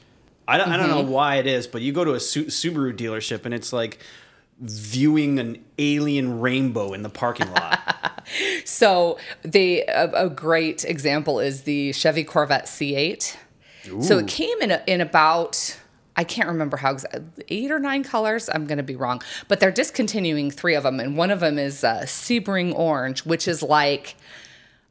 I 0.49 0.59
don't, 0.59 0.71
I 0.71 0.77
don't 0.77 0.89
know 0.91 1.03
Mm-hmm. 1.03 1.11
why 1.11 1.37
it 1.37 1.47
is, 1.47 1.67
but 1.67 1.83
you 1.83 1.93
go 1.93 2.05
to 2.05 2.13
a 2.15 2.21
Su- 2.21 2.47
Subaru 2.47 2.97
dealership 2.97 3.45
and 3.45 3.53
it's 3.55 3.73
like 3.73 3.99
viewing 4.61 5.39
an 5.39 5.63
alien 5.79 6.41
rainbow 6.41 6.93
in 6.93 7.03
the 7.03 7.09
parking 7.11 7.51
lot. 7.53 8.23
so 8.65 9.19
the 9.43 9.81
a, 9.89 10.27
a 10.27 10.31
great 10.31 10.85
example 10.85 11.41
is 11.41 11.63
the 11.63 11.93
chevy 11.93 12.25
corvette 12.25 12.67
c8 12.67 13.37
so 14.01 14.19
it 14.19 14.27
came 14.27 14.61
in 14.63 14.73
a, 14.73 14.83
in 14.89 15.01
about 15.01 15.79
I 16.17 16.25
can't 16.25 16.49
remember 16.49 16.77
how 16.77 16.97
eight 17.49 17.71
or 17.71 17.79
nine 17.79 18.03
colors. 18.03 18.49
I'm 18.53 18.67
going 18.67 18.79
to 18.79 18.85
be 18.85 18.97
wrong, 18.97 19.23
but 19.49 19.61
they're 19.61 19.71
discontinuing 19.71 20.51
three 20.51 20.75
of 20.75 20.83
them, 20.83 20.99
and 21.01 21.17
one 21.17 21.31
of 21.31 21.41
them 21.41 21.59
is 21.59 21.85
uh, 21.85 22.01
Sebring 22.03 22.75
orange, 22.75 23.25
which 23.25 23.47
is 23.47 23.63
like 23.63 24.17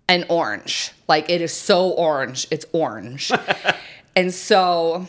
an 0.07 0.25
orange. 0.29 0.91
Like 1.07 1.29
it 1.29 1.41
is 1.41 1.53
so 1.53 1.89
orange, 1.89 2.47
it's 2.51 2.65
orange. 2.71 3.31
and 4.15 4.33
so 4.33 5.07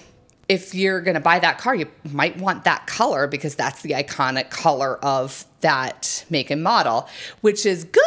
if 0.48 0.74
you're 0.74 1.00
going 1.00 1.14
to 1.14 1.20
buy 1.20 1.38
that 1.38 1.58
car, 1.58 1.74
you 1.74 1.90
might 2.10 2.38
want 2.38 2.64
that 2.64 2.86
color 2.86 3.26
because 3.26 3.54
that's 3.54 3.82
the 3.82 3.90
iconic 3.90 4.50
color 4.50 4.96
of 5.04 5.44
that 5.60 6.24
make 6.30 6.50
and 6.50 6.62
model, 6.62 7.08
which 7.40 7.66
is 7.66 7.84
good 7.84 8.02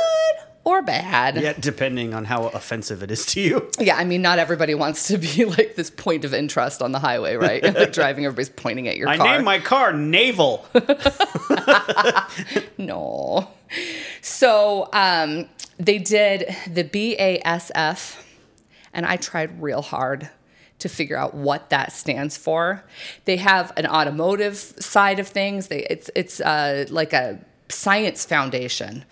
or 0.70 0.82
bad. 0.82 1.36
yeah, 1.42 1.54
depending 1.60 2.14
on 2.14 2.26
how 2.26 2.48
offensive 2.48 3.04
it 3.04 3.12
is 3.12 3.26
to 3.28 3.42
you. 3.42 3.70
Yeah, 3.80 3.96
I 3.96 4.04
mean, 4.04 4.22
not 4.22 4.40
everybody 4.40 4.76
wants 4.76 5.08
to 5.08 5.18
be 5.18 5.46
like 5.46 5.76
this 5.76 5.90
point 5.90 6.26
of 6.26 6.34
interest 6.34 6.82
on 6.82 6.92
the 6.92 7.00
highway, 7.00 7.36
right? 7.36 7.64
like 7.64 7.94
driving, 7.94 8.26
everybody's 8.26 8.50
pointing 8.50 8.88
at 8.88 8.98
your 8.98 9.08
I 9.08 9.18
car. 9.18 9.28
I 9.28 9.32
named 9.34 9.46
my 9.46 9.60
car 9.60 9.94
Naval. 9.94 10.66
No. 12.78 13.50
So 14.22 14.90
um, 14.94 15.48
they 15.78 15.98
did 15.98 16.56
the 16.68 16.84
BASF, 16.84 18.22
and 18.94 19.06
I 19.06 19.18
tried 19.18 19.62
real 19.62 19.82
hard 19.82 20.30
to 20.80 20.90
figure 20.90 21.18
out 21.18 21.34
what 21.34 21.70
that 21.70 21.92
stands 21.92 22.38
for. 22.38 22.84
They 23.26 23.38
have 23.38 23.74
an 23.76 23.86
automotive 23.86 24.56
side 24.56 25.20
of 25.20 25.28
things. 25.28 25.68
They 25.68 25.84
it's 25.90 26.10
it's 26.16 26.40
uh, 26.40 26.86
like 26.90 27.14
a 27.14 27.40
science 27.70 28.26
foundation. 28.26 29.06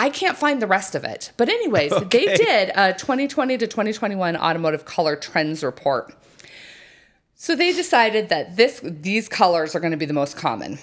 I 0.00 0.08
can't 0.08 0.36
find 0.36 0.62
the 0.62 0.66
rest 0.66 0.94
of 0.94 1.04
it. 1.04 1.30
But 1.36 1.50
anyways, 1.50 1.92
they 2.10 2.24
did 2.24 2.70
a 2.74 2.94
2020 2.94 3.58
to 3.58 3.66
2021 3.66 4.34
automotive 4.34 4.86
color 4.86 5.14
trends 5.14 5.62
report. 5.62 6.14
So 7.34 7.54
they 7.54 7.72
decided 7.72 8.30
that 8.30 8.56
this 8.56 8.80
these 8.82 9.28
colors 9.28 9.74
are 9.74 9.80
going 9.80 9.92
to 9.92 9.98
be 9.98 10.06
the 10.06 10.14
most 10.14 10.36
common 10.36 10.78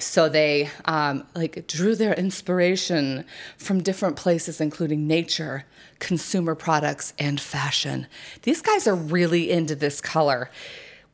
so 0.00 0.28
they 0.28 0.70
um, 0.86 1.26
like 1.34 1.66
drew 1.66 1.94
their 1.94 2.14
inspiration 2.14 3.24
from 3.56 3.82
different 3.82 4.16
places 4.16 4.60
including 4.60 5.06
nature 5.06 5.64
consumer 5.98 6.54
products 6.54 7.12
and 7.18 7.40
fashion 7.40 8.06
these 8.42 8.62
guys 8.62 8.86
are 8.86 8.94
really 8.94 9.50
into 9.50 9.74
this 9.74 10.00
color 10.00 10.50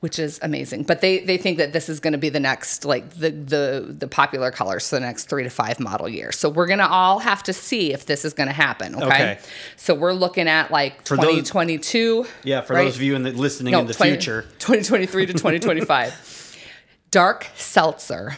which 0.00 0.18
is 0.18 0.38
amazing 0.42 0.82
but 0.84 1.00
they 1.00 1.18
they 1.20 1.36
think 1.36 1.58
that 1.58 1.72
this 1.72 1.88
is 1.88 1.98
going 2.00 2.12
to 2.12 2.18
be 2.18 2.28
the 2.28 2.40
next 2.40 2.84
like 2.84 3.08
the 3.10 3.30
the 3.30 3.94
the 3.98 4.06
popular 4.06 4.50
colors 4.50 4.88
for 4.88 4.96
the 4.96 5.00
next 5.00 5.24
three 5.28 5.42
to 5.42 5.50
five 5.50 5.80
model 5.80 6.08
years 6.08 6.38
so 6.38 6.48
we're 6.48 6.66
going 6.66 6.78
to 6.78 6.88
all 6.88 7.18
have 7.18 7.42
to 7.42 7.52
see 7.52 7.92
if 7.92 8.06
this 8.06 8.24
is 8.24 8.32
going 8.32 8.46
to 8.46 8.52
happen 8.52 8.94
okay? 8.94 9.04
Okay. 9.06 9.38
so 9.76 9.94
we're 9.94 10.12
looking 10.12 10.48
at 10.48 10.70
like 10.70 11.06
For 11.06 11.16
those- 11.16 11.48
2022 11.50 12.26
Yeah, 12.44 12.60
for 12.60 12.74
right? 12.74 12.84
those 12.84 12.96
of 12.96 13.02
you 13.02 13.16
in 13.16 13.22
the, 13.24 13.32
listening 13.32 13.72
No, 13.72 13.80
in 13.80 13.86
the 13.86 13.94
20 13.94 14.12
future. 14.12 14.42
2023 14.58 15.26
to 15.26 15.32
2025 15.32 16.56
dark 17.10 17.46
seltzer 17.56 18.36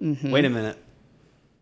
mm-hmm. 0.00 0.30
Wait 0.30 0.44
a 0.44 0.50
minute. 0.50 0.76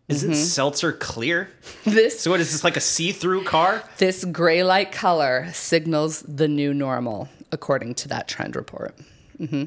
Isn't 0.07 0.31
mm-hmm. 0.31 0.41
seltzer 0.41 0.91
clear? 0.91 1.51
this 1.83 2.19
So 2.19 2.31
what 2.31 2.39
is 2.39 2.51
this 2.51 2.63
like 2.63 2.77
a 2.77 2.81
see-through 2.81 3.43
car? 3.43 3.83
This 3.99 4.25
gray 4.25 4.63
light 4.63 4.91
color 4.91 5.49
signals 5.53 6.21
the 6.21 6.47
new 6.47 6.73
normal, 6.73 7.29
according 7.51 7.93
to 7.95 8.07
that 8.07 8.27
trend 8.27 8.55
report. 8.55 8.95
Hmm 9.39 9.63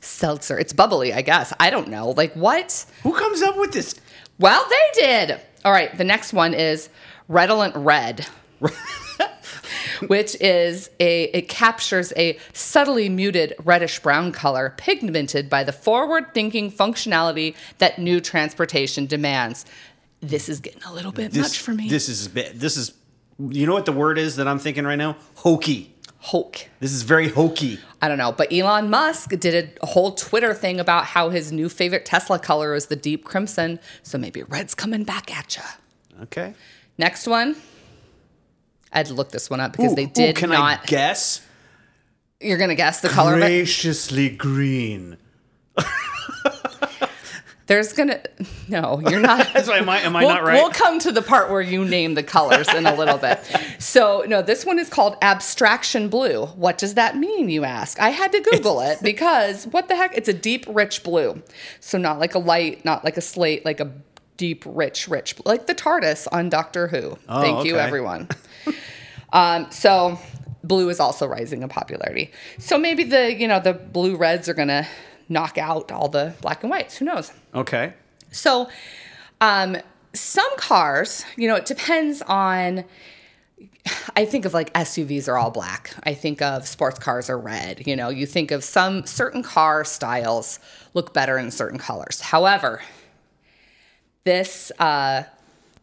Seltzer. 0.00 0.58
It's 0.58 0.72
bubbly, 0.72 1.14
I 1.14 1.22
guess. 1.22 1.52
I 1.58 1.70
don't 1.70 1.88
know. 1.88 2.10
Like 2.10 2.34
what? 2.34 2.84
Who 3.02 3.14
comes 3.14 3.40
up 3.40 3.56
with 3.56 3.72
this? 3.72 3.94
Well, 4.38 4.66
they 4.68 5.00
did. 5.00 5.40
All 5.64 5.72
right. 5.72 5.96
The 5.96 6.04
next 6.04 6.32
one 6.34 6.52
is 6.52 6.90
redolent 7.28 7.74
red. 7.74 8.26
which 10.06 10.40
is 10.40 10.90
a 11.00 11.24
it 11.24 11.48
captures 11.48 12.12
a 12.16 12.38
subtly 12.52 13.08
muted 13.08 13.54
reddish 13.64 13.98
brown 14.00 14.32
color 14.32 14.74
pigmented 14.76 15.48
by 15.48 15.64
the 15.64 15.72
forward-thinking 15.72 16.70
functionality 16.70 17.54
that 17.78 17.98
new 17.98 18.20
transportation 18.20 19.06
demands. 19.06 19.64
This 20.20 20.48
is 20.48 20.60
getting 20.60 20.82
a 20.84 20.92
little 20.92 21.12
bit 21.12 21.32
This, 21.32 21.42
much 21.42 21.60
for 21.60 21.72
me. 21.72 21.88
This 21.88 22.08
is 22.08 22.26
a 22.26 22.30
bit. 22.30 22.58
This 22.58 22.76
is. 22.76 22.92
You 23.38 23.66
know 23.66 23.74
what 23.74 23.84
the 23.84 23.92
word 23.92 24.16
is 24.16 24.36
that 24.36 24.46
I'm 24.46 24.60
thinking 24.60 24.84
right 24.84 24.96
now? 24.96 25.16
Hokey. 25.36 25.93
Hulk. 26.24 26.68
This 26.80 26.92
is 26.92 27.02
very 27.02 27.28
hokey. 27.28 27.78
I 28.00 28.08
don't 28.08 28.16
know, 28.16 28.32
but 28.32 28.50
Elon 28.50 28.88
Musk 28.88 29.30
did 29.38 29.78
a 29.82 29.86
whole 29.86 30.12
Twitter 30.12 30.54
thing 30.54 30.80
about 30.80 31.04
how 31.04 31.28
his 31.28 31.52
new 31.52 31.68
favorite 31.68 32.06
Tesla 32.06 32.38
color 32.38 32.74
is 32.74 32.86
the 32.86 32.96
deep 32.96 33.24
crimson. 33.24 33.78
So 34.02 34.16
maybe 34.16 34.42
red's 34.42 34.74
coming 34.74 35.04
back 35.04 35.36
at 35.36 35.54
you. 35.54 35.62
Okay. 36.22 36.54
Next 36.96 37.26
one. 37.26 37.56
I 38.90 38.98
had 38.98 39.06
to 39.06 39.14
look 39.14 39.32
this 39.32 39.50
one 39.50 39.60
up 39.60 39.72
because 39.72 39.92
Ooh, 39.92 39.96
they 39.96 40.04
ooh, 40.04 40.14
did 40.14 40.36
can 40.36 40.48
not. 40.48 40.80
I 40.84 40.86
guess? 40.86 41.42
You're 42.40 42.58
gonna 42.58 42.74
guess 42.74 43.02
the 43.02 43.10
color 43.10 43.34
of 43.34 43.40
it. 43.40 43.42
Graciously 43.42 44.30
green. 44.30 45.18
There's 47.66 47.94
gonna 47.94 48.20
no, 48.68 49.00
you're 49.08 49.20
not. 49.20 49.38
That's 49.54 49.68
why 49.68 49.78
am 49.78 49.88
I 49.88 50.00
am 50.00 50.14
I 50.16 50.20
we'll, 50.20 50.34
not 50.34 50.44
right? 50.44 50.54
We'll 50.54 50.70
come 50.70 50.98
to 51.00 51.12
the 51.12 51.22
part 51.22 51.50
where 51.50 51.62
you 51.62 51.84
name 51.84 52.14
the 52.14 52.22
colors 52.22 52.68
in 52.72 52.86
a 52.86 52.94
little 52.94 53.18
bit. 53.18 53.40
So, 53.78 54.24
no, 54.26 54.40
this 54.40 54.64
one 54.64 54.78
is 54.78 54.88
called 54.88 55.16
abstraction 55.20 56.08
blue. 56.08 56.46
What 56.46 56.78
does 56.78 56.94
that 56.94 57.16
mean, 57.16 57.50
you 57.50 57.64
ask? 57.64 58.00
I 58.00 58.08
had 58.08 58.32
to 58.32 58.40
Google 58.40 58.80
it 58.80 58.98
because 59.02 59.66
what 59.66 59.88
the 59.88 59.96
heck? 59.96 60.16
It's 60.16 60.28
a 60.28 60.32
deep, 60.32 60.64
rich 60.68 61.02
blue. 61.02 61.42
So, 61.80 61.98
not 61.98 62.18
like 62.18 62.34
a 62.34 62.38
light, 62.38 62.84
not 62.84 63.04
like 63.04 63.16
a 63.16 63.20
slate, 63.20 63.64
like 63.64 63.80
a 63.80 63.92
deep, 64.36 64.64
rich, 64.66 65.06
rich, 65.06 65.34
like 65.44 65.66
the 65.66 65.74
TARDIS 65.74 66.28
on 66.32 66.48
Doctor 66.48 66.88
Who. 66.88 67.18
Thank 67.26 67.66
you, 67.66 67.76
everyone. 67.76 68.28
um, 69.32 69.70
so, 69.70 70.18
blue 70.62 70.88
is 70.88 70.98
also 70.98 71.26
rising 71.26 71.62
in 71.62 71.68
popularity. 71.68 72.32
So, 72.58 72.78
maybe 72.78 73.04
the, 73.04 73.34
you 73.34 73.48
know, 73.48 73.60
the 73.60 73.74
blue 73.74 74.16
reds 74.16 74.48
are 74.48 74.54
going 74.54 74.68
to 74.68 74.86
knock 75.28 75.58
out 75.58 75.92
all 75.92 76.08
the 76.08 76.34
black 76.40 76.62
and 76.62 76.70
whites. 76.70 76.96
Who 76.96 77.04
knows? 77.04 77.32
Okay. 77.54 77.94
So, 78.30 78.68
um, 79.40 79.76
some 80.12 80.56
cars, 80.56 81.24
you 81.36 81.48
know, 81.48 81.56
it 81.56 81.66
depends 81.66 82.22
on. 82.22 82.84
I 84.16 84.24
think 84.24 84.46
of 84.46 84.54
like 84.54 84.72
SUVs 84.72 85.28
are 85.28 85.36
all 85.36 85.50
black. 85.50 85.94
I 86.04 86.14
think 86.14 86.40
of 86.40 86.66
sports 86.66 86.98
cars 86.98 87.28
are 87.28 87.38
red. 87.38 87.86
You 87.86 87.96
know, 87.96 88.08
you 88.08 88.24
think 88.24 88.50
of 88.50 88.64
some 88.64 89.04
certain 89.04 89.42
car 89.42 89.84
styles 89.84 90.58
look 90.94 91.12
better 91.12 91.36
in 91.36 91.50
certain 91.50 91.78
colors. 91.78 92.20
However, 92.20 92.80
this 94.24 94.72
uh, 94.78 95.24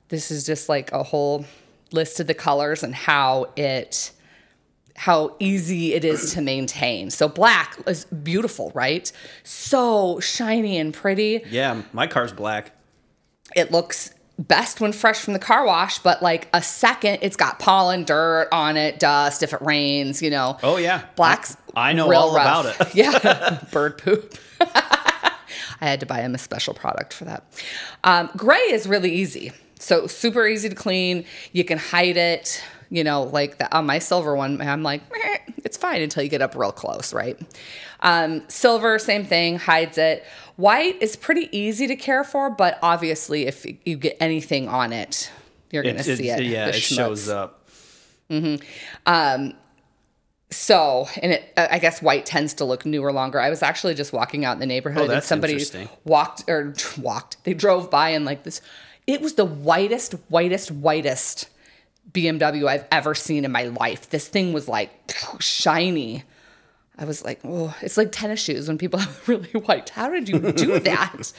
this 0.09 0.31
is 0.31 0.45
just 0.45 0.67
like 0.67 0.91
a 0.91 1.03
whole 1.03 1.45
list 1.91 2.19
of 2.19 2.27
the 2.27 2.33
colors 2.33 2.83
and 2.83 2.93
how 2.93 3.47
it 3.55 4.11
how 4.95 5.35
easy 5.39 5.93
it 5.93 6.03
is 6.05 6.33
to 6.33 6.41
maintain. 6.41 7.09
So 7.09 7.27
black 7.27 7.77
is 7.87 8.05
beautiful, 8.05 8.71
right? 8.75 9.11
So 9.43 10.19
shiny 10.19 10.77
and 10.77 10.93
pretty. 10.93 11.43
Yeah, 11.49 11.81
my 11.93 12.07
car's 12.07 12.33
black. 12.33 12.71
It 13.55 13.71
looks 13.71 14.13
best 14.39 14.81
when 14.81 14.91
fresh 14.91 15.19
from 15.19 15.33
the 15.33 15.39
car 15.39 15.65
wash, 15.65 15.99
but 15.99 16.21
like 16.23 16.47
a 16.53 16.61
second, 16.61 17.19
it's 17.21 17.35
got 17.35 17.59
pollen, 17.59 18.03
dirt 18.03 18.47
on 18.51 18.75
it, 18.77 18.99
dust 18.99 19.43
if 19.43 19.53
it 19.53 19.61
rains, 19.61 20.21
you 20.21 20.29
know. 20.29 20.57
Oh, 20.63 20.77
yeah. 20.77 21.03
Black's 21.15 21.55
I- 21.75 21.89
I 21.91 21.93
know 21.93 22.11
all 22.13 22.35
rough. 22.35 22.65
about 22.79 22.87
it. 22.89 22.95
yeah, 22.95 23.63
bird 23.71 23.97
poop. 23.97 24.35
I 24.59 25.87
had 25.87 25.99
to 26.01 26.05
buy 26.05 26.19
him 26.21 26.35
a 26.35 26.37
special 26.37 26.73
product 26.73 27.13
for 27.13 27.25
that. 27.25 27.43
Um, 28.03 28.29
gray 28.35 28.57
is 28.57 28.87
really 28.87 29.11
easy. 29.13 29.51
So 29.79 30.05
super 30.05 30.45
easy 30.47 30.69
to 30.69 30.75
clean. 30.75 31.25
You 31.53 31.63
can 31.63 31.77
hide 31.77 32.17
it. 32.17 32.63
You 32.93 33.03
know, 33.05 33.23
like 33.23 33.57
the, 33.57 33.73
on 33.75 33.85
my 33.85 33.99
silver 33.99 34.35
one, 34.35 34.61
I'm 34.61 34.83
like, 34.83 35.01
it's 35.63 35.77
fine 35.77 36.01
until 36.01 36.23
you 36.23 36.29
get 36.29 36.41
up 36.41 36.55
real 36.55 36.73
close, 36.73 37.13
right? 37.13 37.39
Um, 38.01 38.43
silver, 38.49 38.99
same 38.99 39.23
thing, 39.23 39.57
hides 39.57 39.97
it. 39.97 40.25
White 40.57 41.01
is 41.01 41.15
pretty 41.15 41.47
easy 41.57 41.87
to 41.87 41.95
care 41.95 42.25
for, 42.25 42.49
but 42.49 42.77
obviously, 42.83 43.47
if 43.47 43.65
you 43.85 43.95
get 43.95 44.17
anything 44.19 44.67
on 44.67 44.91
it, 44.91 45.31
you're 45.71 45.83
going 45.83 45.95
to 45.95 46.03
see 46.03 46.29
it-. 46.29 46.43
Yeah, 46.43 46.67
it 46.67 46.75
shows 46.75 47.29
up. 47.29 47.65
So, 50.53 51.07
and 51.21 51.31
it, 51.31 51.53
I 51.55 51.79
guess 51.79 52.01
white 52.01 52.25
tends 52.25 52.55
to 52.55 52.65
look 52.65 52.85
newer 52.85 53.13
longer. 53.13 53.39
I 53.39 53.49
was 53.49 53.63
actually 53.63 53.93
just 53.95 54.11
walking 54.11 54.43
out 54.43 54.51
in 54.51 54.59
the 54.59 54.65
neighborhood 54.65 55.09
Oh, 55.09 55.13
and 55.13 55.23
somebody 55.23 55.63
walked 56.03 56.43
or 56.49 56.73
walked. 56.99 57.41
They 57.45 57.53
drove 57.53 57.89
by 57.89 58.09
and 58.09 58.25
like 58.25 58.43
this. 58.43 58.61
It 59.07 59.21
was 59.21 59.35
the 59.35 59.45
whitest, 59.45 60.13
whitest, 60.29 60.69
whitest 60.71 61.47
BMW 62.11 62.67
I've 62.67 62.85
ever 62.91 63.15
seen 63.15 63.45
in 63.45 63.51
my 63.51 63.63
life. 63.63 64.09
This 64.09 64.27
thing 64.27 64.53
was 64.53 64.67
like 64.67 64.91
shiny. 65.39 66.23
I 66.97 67.05
was 67.05 67.23
like, 67.23 67.39
oh, 67.43 67.75
it's 67.81 67.97
like 67.97 68.11
tennis 68.11 68.41
shoes 68.41 68.67
when 68.67 68.77
people 68.77 68.99
have 68.99 69.27
really 69.27 69.51
white. 69.51 69.89
How 69.89 70.09
did 70.09 70.29
you 70.29 70.51
do 70.51 70.79
that? 70.81 71.33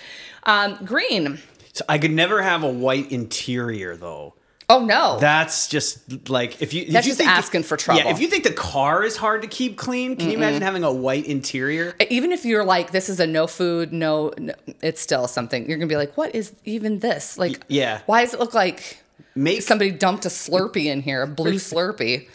um, 0.44 0.78
green. 0.84 1.38
So 1.72 1.84
I 1.88 1.98
could 1.98 2.10
never 2.10 2.42
have 2.42 2.62
a 2.62 2.70
white 2.70 3.10
interior 3.12 3.96
though. 3.96 4.34
Oh 4.68 4.84
no. 4.84 5.18
That's 5.18 5.68
just 5.68 6.30
like 6.30 6.62
if 6.62 6.72
you 6.72 6.82
if 6.82 6.92
That's 6.92 7.06
you 7.06 7.10
just 7.10 7.18
think 7.18 7.30
asking 7.30 7.64
for 7.64 7.76
trouble. 7.76 8.00
Yeah, 8.02 8.10
if 8.10 8.20
you 8.20 8.28
think 8.28 8.44
the 8.44 8.52
car 8.52 9.04
is 9.04 9.16
hard 9.16 9.42
to 9.42 9.48
keep 9.48 9.76
clean, 9.76 10.16
can 10.16 10.30
you 10.30 10.36
imagine 10.36 10.62
having 10.62 10.82
a 10.84 10.92
white 10.92 11.26
interior? 11.26 11.94
even 12.08 12.32
if 12.32 12.44
you're 12.44 12.64
like 12.64 12.90
this 12.90 13.08
is 13.08 13.20
a 13.20 13.26
no 13.26 13.46
food 13.46 13.92
no, 13.92 14.32
no 14.38 14.54
it's 14.80 15.00
still 15.00 15.28
something 15.28 15.68
you're 15.68 15.76
gonna 15.76 15.88
be 15.88 15.96
like 15.96 16.16
what 16.16 16.34
is 16.34 16.54
even 16.64 17.00
this 17.00 17.36
like 17.36 17.60
yeah. 17.68 18.00
why 18.06 18.24
does 18.24 18.34
it 18.34 18.40
look 18.40 18.54
like 18.54 19.02
Make 19.34 19.62
somebody 19.62 19.90
dumped 19.90 20.24
a 20.26 20.28
slurpee 20.28 20.86
in 20.86 21.02
here 21.02 21.22
a 21.22 21.26
blue 21.26 21.54
slurpee. 21.70 22.28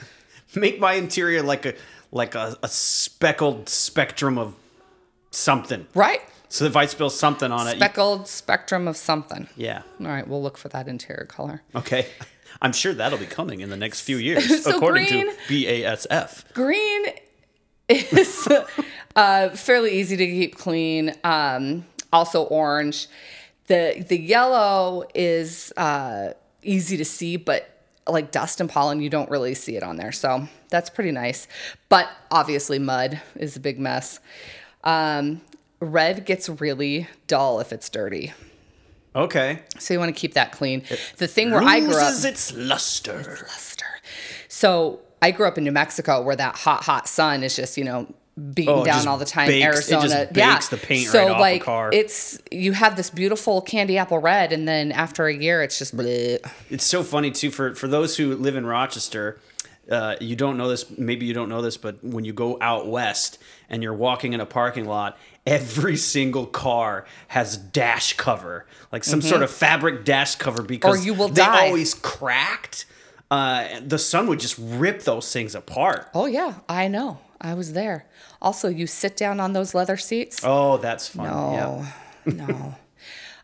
Make 0.55 0.79
my 0.79 0.93
interior 0.93 1.41
like 1.43 1.65
a 1.65 1.73
like 2.11 2.35
a, 2.35 2.57
a 2.63 2.67
speckled 2.67 3.67
spectrum 3.69 4.37
of 4.37 4.55
something. 5.31 5.85
right. 5.93 6.21
So 6.49 6.63
if 6.63 6.77
I 6.77 6.85
spill 6.85 7.09
something 7.09 7.51
on 7.51 7.67
it, 7.67 7.71
you- 7.71 7.77
speckled 7.79 8.27
spectrum 8.29 8.87
of 8.87 8.95
something. 8.95 9.49
Yeah, 9.57 9.81
all 9.99 10.07
right 10.07 10.25
we'll 10.27 10.41
look 10.41 10.57
for 10.57 10.69
that 10.69 10.87
interior 10.87 11.25
color. 11.25 11.61
Okay. 11.75 12.07
I'm 12.61 12.71
sure 12.73 12.93
that'll 12.93 13.19
be 13.19 13.25
coming 13.27 13.59
in 13.59 13.69
the 13.69 13.75
next 13.77 14.01
few 14.01 14.15
years, 14.17 14.63
So 14.63 14.75
according 14.77 15.07
green- 15.07 15.29
to 15.31 15.37
BASF. 15.53 16.53
green 16.53 17.05
is 17.89 18.47
uh, 19.15 19.49
fairly 19.49 19.91
easy 19.99 20.15
to 20.17 20.25
keep 20.25 20.57
clean. 20.57 21.13
Um, 21.23 21.85
also 22.13 22.43
orange. 22.45 23.07
The 23.67 24.03
the 24.07 24.17
yellow 24.19 25.03
is 25.13 25.73
uh, 25.75 26.29
easy 26.63 26.97
to 26.97 27.05
see 27.05 27.35
but 27.37 27.69
like 28.07 28.31
dust 28.31 28.59
and 28.61 28.69
pollen 28.69 29.01
you 29.01 29.09
don't 29.09 29.29
really 29.29 29.53
see 29.53 29.75
it 29.75 29.83
on 29.83 29.97
there 29.97 30.11
so 30.11 30.47
that's 30.69 30.89
pretty 30.89 31.11
nice 31.11 31.47
but 31.89 32.07
obviously 32.31 32.79
mud 32.79 33.21
is 33.35 33.55
a 33.55 33.59
big 33.59 33.79
mess 33.79 34.19
um, 34.83 35.41
red 35.79 36.25
gets 36.25 36.47
really 36.49 37.07
dull 37.27 37.59
if 37.59 37.71
it's 37.73 37.89
dirty 37.89 38.33
Okay. 39.15 39.59
so 39.79 39.93
you 39.93 39.99
want 39.99 40.13
to 40.15 40.19
keep 40.19 40.35
that 40.35 40.51
clean 40.51 40.83
the 41.17 41.27
thing 41.27 41.49
where 41.51 41.61
i 41.63 41.79
grew 41.79 41.89
up 41.95 42.03
Loses 42.09 42.25
its 42.25 42.53
luster. 42.53 43.17
luster. 43.49 43.85
So 44.47 44.99
I 45.21 45.31
grew 45.31 45.47
up 45.47 45.57
in 45.57 45.63
New 45.63 45.71
Mexico 45.71 46.21
where 46.21 46.35
that 46.35 46.55
hot, 46.55 46.83
hot 46.83 47.07
sun 47.07 47.41
is 47.43 47.55
just, 47.55 47.77
you 47.77 47.83
know, 47.83 48.07
beating 48.53 48.73
Oh, 48.73 48.85
down 48.85 49.07
all 49.07 49.17
the 49.17 49.25
time. 49.25 49.47
bakes- 49.47 49.63
it 49.63 49.65
Arizona. 49.93 50.01
just 50.01 50.35
yeah. 50.37 50.53
bakes 50.53 50.67
the 50.69 50.77
paint 50.77 51.07
so 51.09 51.27
right 51.27 51.39
like 51.39 51.63
car. 51.63 51.89
it's 51.91 52.39
you 52.51 52.71
have 52.73 52.95
this 52.95 53.09
beautiful 53.09 53.61
candy 53.61 53.97
apple 53.97 54.19
red 54.19 54.53
and 54.53 54.67
then 54.67 54.91
after 54.91 55.25
a 55.27 55.33
year 55.33 55.63
it's 55.63 55.79
just 55.79 55.95
bleh. 55.97 56.37
It's 56.69 56.83
so 56.83 57.03
funny 57.03 57.31
too 57.31 57.49
for 57.51 57.73
for 57.75 57.87
those 57.87 58.17
who 58.17 58.35
live 58.35 58.55
in 58.55 58.65
Rochester. 58.65 59.39
Uh, 59.89 60.17
you 60.19 60.35
don't 60.35 60.57
know 60.57 60.67
this, 60.67 60.85
maybe 60.97 61.25
you 61.25 61.33
don't 61.33 61.47
know 61.47 61.61
this, 61.61 61.77
but 61.77 62.03
when 62.03 62.25
you 62.25 62.33
go 62.33 62.57
out 62.59 62.87
west 62.87 63.37
and 63.69 63.81
you're 63.81 63.93
walking 63.93 64.33
in 64.33 64.41
a 64.41 64.45
parking 64.45 64.83
lot, 64.83 65.17
every 65.45 65.95
single 65.95 66.45
car 66.45 67.05
has 67.29 67.55
dash 67.55 68.11
cover, 68.17 68.65
like 68.91 69.05
some 69.05 69.21
sort 69.21 69.41
of 69.43 69.49
fabric 69.49 70.03
dash 70.03 70.35
cover, 70.35 70.61
because 70.61 70.97
Mm-hmm. 70.97 71.03
Or 71.03 71.05
you 71.05 71.13
will 71.13 71.29
they 71.29 71.41
die. 71.41 71.67
always 71.67 71.93
cracked. 71.93 72.85
Uh, 73.31 73.79
the 73.85 73.97
sun 73.97 74.27
would 74.27 74.41
just 74.41 74.57
rip 74.59 75.03
those 75.03 75.31
things 75.31 75.55
apart. 75.55 76.09
Oh 76.13 76.25
yeah, 76.25 76.55
I 76.67 76.89
know. 76.89 77.19
I 77.39 77.53
was 77.53 77.73
there. 77.73 78.05
Also, 78.41 78.67
you 78.69 78.87
sit 78.87 79.15
down 79.17 79.39
on 79.39 79.53
those 79.53 79.73
leather 79.75 79.97
seats. 79.97 80.41
Oh, 80.43 80.77
that's 80.77 81.07
fun. 81.07 81.25
No, 81.27 81.85
Yeah. 82.25 82.33
no. 82.47 82.75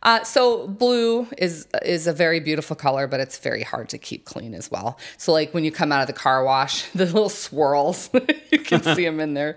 Uh, 0.06 0.22
so 0.26 0.68
blue 0.68 1.26
is 1.38 1.66
is 1.82 2.08
a 2.08 2.12
very 2.12 2.42
beautiful 2.42 2.76
color, 2.76 3.08
but 3.08 3.22
it's 3.22 3.38
very 3.40 3.64
hard 3.64 3.88
to 3.88 3.98
keep 3.98 4.26
clean 4.26 4.54
as 4.54 4.70
well. 4.70 5.00
So 5.18 5.32
like 5.32 5.54
when 5.54 5.64
you 5.64 5.72
come 5.72 5.94
out 5.94 6.02
of 6.02 6.08
the 6.08 6.12
car 6.14 6.44
wash, 6.44 6.90
the 6.94 7.06
little 7.06 7.30
swirls 7.30 8.10
you 8.52 8.60
can 8.60 8.84
see 8.84 9.06
them 9.06 9.22
in 9.22 9.34
there. 9.34 9.56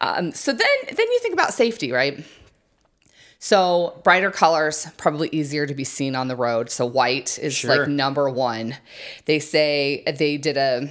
Um, 0.00 0.32
so 0.32 0.50
then 0.50 0.66
then 0.86 0.96
you 1.12 1.18
think 1.20 1.34
about 1.34 1.52
safety, 1.52 1.92
right? 1.92 2.24
So 3.38 4.00
brighter 4.02 4.30
colors 4.30 4.86
probably 4.96 5.28
easier 5.30 5.66
to 5.66 5.74
be 5.74 5.84
seen 5.84 6.16
on 6.16 6.26
the 6.28 6.36
road. 6.36 6.70
So 6.70 6.86
white 6.86 7.38
is 7.38 7.52
Sure. 7.52 7.80
like 7.80 7.88
number 7.88 8.30
one. 8.30 8.76
They 9.26 9.40
say 9.40 10.04
they 10.16 10.38
did 10.38 10.56
a 10.56 10.88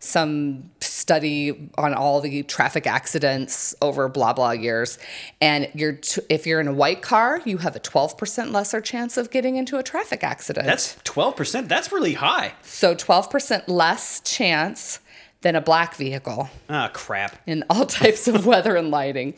some 0.00 0.70
study 1.08 1.70
on 1.78 1.94
all 1.94 2.20
the 2.20 2.42
traffic 2.42 2.86
accidents 2.86 3.74
over 3.80 4.10
blah 4.10 4.34
blah 4.34 4.50
years. 4.50 4.98
And 5.40 5.70
you're 5.74 5.94
t- 5.94 6.20
if 6.28 6.46
you're 6.46 6.60
in 6.60 6.68
a 6.68 6.72
white 6.74 7.00
car 7.00 7.40
you 7.46 7.56
have 7.58 7.74
a 7.74 7.80
12% 7.80 8.52
lesser 8.52 8.82
chance 8.82 9.16
of 9.16 9.30
getting 9.30 9.56
into 9.56 9.78
a 9.78 9.82
traffic 9.82 10.22
accident. 10.22 10.66
That's 10.66 10.96
12%. 11.04 11.66
That's 11.66 11.90
really 11.92 12.12
high. 12.12 12.52
so 12.62 12.94
12% 12.94 13.68
less 13.68 14.20
chance 14.20 15.00
than 15.40 15.56
a 15.56 15.62
black 15.62 15.94
vehicle. 15.94 16.50
Ah, 16.68 16.90
crap. 16.92 17.40
in 17.46 17.64
all 17.70 17.86
types 18.02 18.28
of 18.28 18.44
weather 18.44 18.76
and 18.76 18.90
lighting. 18.90 19.32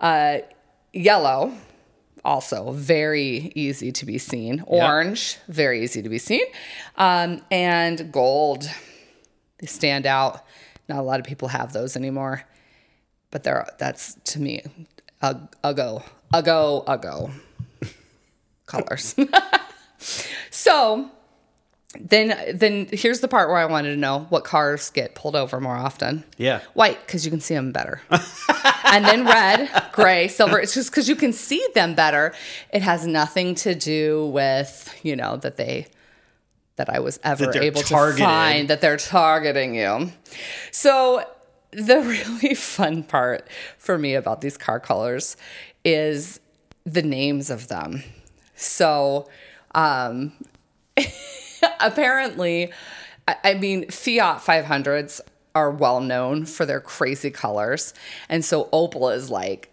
Uh, 0.00 0.38
yellow 0.94 1.52
also 2.24 2.72
very 2.72 3.52
easy 3.54 3.92
to 3.92 4.06
be 4.06 4.16
seen. 4.16 4.64
Orange 4.66 5.36
very 5.48 5.84
easy 5.84 6.00
to 6.00 6.08
be 6.08 6.18
seen. 6.18 6.46
Um, 6.96 7.42
and 7.50 8.10
gold 8.10 8.64
they 9.58 9.66
stand 9.66 10.06
out 10.06 10.42
not 10.88 10.98
a 10.98 11.02
lot 11.02 11.20
of 11.20 11.26
people 11.26 11.48
have 11.48 11.72
those 11.72 11.96
anymore 11.96 12.44
but 13.30 13.42
they're 13.42 13.66
that's 13.78 14.14
to 14.24 14.40
me 14.40 14.62
a, 15.22 15.36
a 15.62 15.74
go 15.74 16.02
a 16.32 16.42
go 16.42 16.84
a 16.86 16.98
go. 16.98 17.30
Colors. 18.66 19.14
So 20.50 21.10
then 21.98 22.56
then 22.56 22.88
here's 22.92 23.20
the 23.20 23.28
part 23.28 23.48
where 23.48 23.58
i 23.58 23.64
wanted 23.64 23.90
to 23.90 23.96
know 23.96 24.26
what 24.28 24.44
cars 24.44 24.90
get 24.90 25.14
pulled 25.14 25.34
over 25.34 25.60
more 25.60 25.74
often. 25.76 26.24
Yeah. 26.36 26.60
white 26.74 27.04
because 27.06 27.24
you 27.24 27.30
can 27.30 27.40
see 27.40 27.54
them 27.54 27.72
better. 27.72 28.00
And 28.84 29.04
then 29.04 29.24
red 29.24 29.70
gray 29.92 30.28
silver 30.28 30.60
it's 30.60 30.74
just 30.74 30.90
because 30.90 31.08
you 31.08 31.16
can 31.16 31.32
see 31.32 31.66
them 31.74 31.94
better. 31.94 32.34
It 32.72 32.82
has 32.82 33.06
nothing 33.06 33.54
to 33.56 33.74
do 33.74 34.26
with 34.26 34.94
you 35.02 35.16
know 35.16 35.36
that 35.38 35.56
they 35.56 35.86
that 36.76 36.88
i 36.88 36.98
was 36.98 37.18
ever 37.24 37.56
able 37.56 37.82
targeted. 37.82 38.18
to 38.18 38.24
find 38.24 38.68
that 38.68 38.80
they're 38.80 38.96
targeting 38.96 39.74
you 39.74 40.10
so 40.70 41.24
the 41.72 42.00
really 42.42 42.54
fun 42.54 43.02
part 43.02 43.48
for 43.78 43.98
me 43.98 44.14
about 44.14 44.40
these 44.40 44.56
car 44.56 44.80
colors 44.80 45.36
is 45.84 46.40
the 46.84 47.02
names 47.02 47.50
of 47.50 47.68
them 47.68 48.02
so 48.54 49.28
um 49.74 50.32
apparently, 51.80 52.72
I, 53.26 53.36
I 53.44 53.54
mean, 53.54 53.88
Fiat 53.90 54.38
500s 54.38 55.20
are 55.54 55.70
well 55.70 56.00
known 56.00 56.46
for 56.46 56.66
their 56.66 56.80
crazy 56.80 57.30
colors. 57.30 57.94
And 58.28 58.44
so 58.44 58.64
Opel 58.72 59.14
is 59.14 59.30
like 59.30 59.70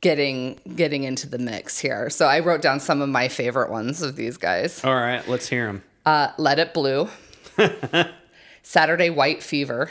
getting 0.00 0.60
getting 0.76 1.04
into 1.04 1.28
the 1.28 1.38
mix 1.38 1.78
here. 1.78 2.08
So 2.08 2.26
I 2.26 2.40
wrote 2.40 2.62
down 2.62 2.80
some 2.80 3.02
of 3.02 3.08
my 3.08 3.28
favorite 3.28 3.70
ones 3.70 4.02
of 4.02 4.16
these 4.16 4.36
guys. 4.36 4.84
All 4.84 4.94
right, 4.94 5.26
let's 5.28 5.48
hear 5.48 5.66
them. 5.66 5.82
Uh, 6.04 6.32
Let 6.36 6.58
It 6.58 6.74
Blue, 6.74 7.08
Saturday 8.62 9.10
White 9.10 9.42
Fever, 9.42 9.90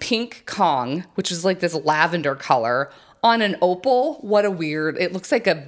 Pink 0.00 0.44
Kong, 0.46 1.04
which 1.14 1.30
is 1.30 1.44
like 1.44 1.60
this 1.60 1.74
lavender 1.74 2.34
color 2.34 2.90
on 3.22 3.42
an 3.42 3.56
Opel. 3.62 4.22
What 4.24 4.44
a 4.44 4.50
weird! 4.50 4.96
It 4.98 5.12
looks 5.12 5.32
like 5.32 5.46
a 5.46 5.66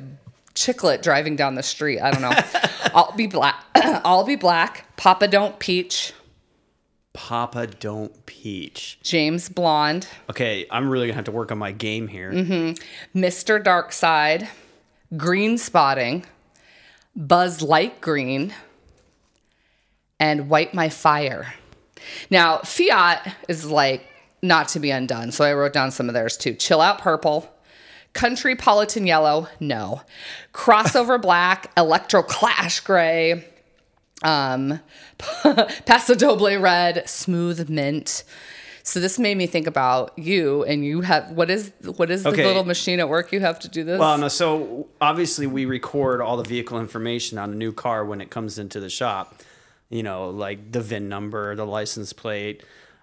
chiclet 0.54 1.02
driving 1.02 1.36
down 1.36 1.54
the 1.54 1.62
street. 1.62 2.00
I 2.00 2.10
don't 2.10 2.22
know. 2.22 2.32
I'll 2.94 3.12
be 3.16 3.26
black. 3.26 3.64
I'll 3.74 4.24
be 4.24 4.36
black. 4.36 4.84
Papa 4.96 5.28
Don't 5.28 5.58
Peach. 5.58 6.12
Papa 7.12 7.66
Don't 7.66 8.26
Peach. 8.26 8.98
James 9.02 9.48
Blonde. 9.48 10.06
Okay, 10.30 10.66
I'm 10.70 10.88
really 10.88 11.06
gonna 11.06 11.16
have 11.16 11.24
to 11.24 11.32
work 11.32 11.50
on 11.52 11.58
my 11.58 11.72
game 11.72 12.08
here. 12.08 12.32
Mr. 13.14 13.62
Dark 13.62 13.92
Side, 13.92 14.48
Green 15.16 15.58
Spotting, 15.58 16.24
Buzz 17.16 17.62
Light 17.62 18.00
Green, 18.00 18.54
and 20.20 20.48
Wipe 20.48 20.74
My 20.74 20.88
Fire. 20.88 21.54
Now, 22.30 22.58
Fiat 22.58 23.34
is 23.48 23.66
like 23.66 24.06
not 24.42 24.68
to 24.68 24.80
be 24.80 24.90
undone, 24.90 25.32
so 25.32 25.44
I 25.44 25.52
wrote 25.52 25.72
down 25.72 25.90
some 25.90 26.08
of 26.08 26.14
theirs 26.14 26.36
too. 26.36 26.54
Chill 26.54 26.80
Out 26.80 26.98
Purple, 26.98 27.48
Country 28.12 28.56
Politan 28.56 29.06
Yellow, 29.06 29.48
no. 29.60 30.02
Crossover 30.52 31.20
Black, 31.22 31.70
Electro 31.76 32.22
Clash 32.22 32.80
Gray, 32.80 33.44
um, 34.22 34.80
Paso 35.86 36.14
Doble 36.14 36.58
Red, 36.58 37.08
Smooth 37.08 37.68
Mint. 37.68 38.24
So 38.82 39.00
this 39.00 39.18
made 39.18 39.36
me 39.36 39.46
think 39.46 39.66
about 39.66 40.18
you, 40.18 40.64
and 40.64 40.82
you 40.82 41.02
have 41.02 41.32
what 41.32 41.50
is 41.50 41.72
what 41.96 42.10
is 42.10 42.22
the 42.22 42.30
little 42.30 42.64
machine 42.64 43.00
at 43.00 43.08
work 43.10 43.32
you 43.32 43.40
have 43.40 43.58
to 43.60 43.68
do 43.68 43.84
this? 43.84 44.00
Well, 44.00 44.16
no, 44.16 44.28
so 44.28 44.88
obviously 44.98 45.46
we 45.46 45.66
record 45.66 46.22
all 46.22 46.38
the 46.38 46.48
vehicle 46.48 46.80
information 46.80 47.36
on 47.36 47.52
a 47.52 47.54
new 47.54 47.70
car 47.70 48.02
when 48.06 48.22
it 48.22 48.30
comes 48.30 48.58
into 48.58 48.80
the 48.80 48.88
shop. 48.88 49.42
You 49.90 50.02
know, 50.02 50.30
like 50.30 50.72
the 50.72 50.80
VIN 50.80 51.08
number, 51.08 51.54
the 51.54 51.64
license 51.66 52.12
plate, 52.12 52.62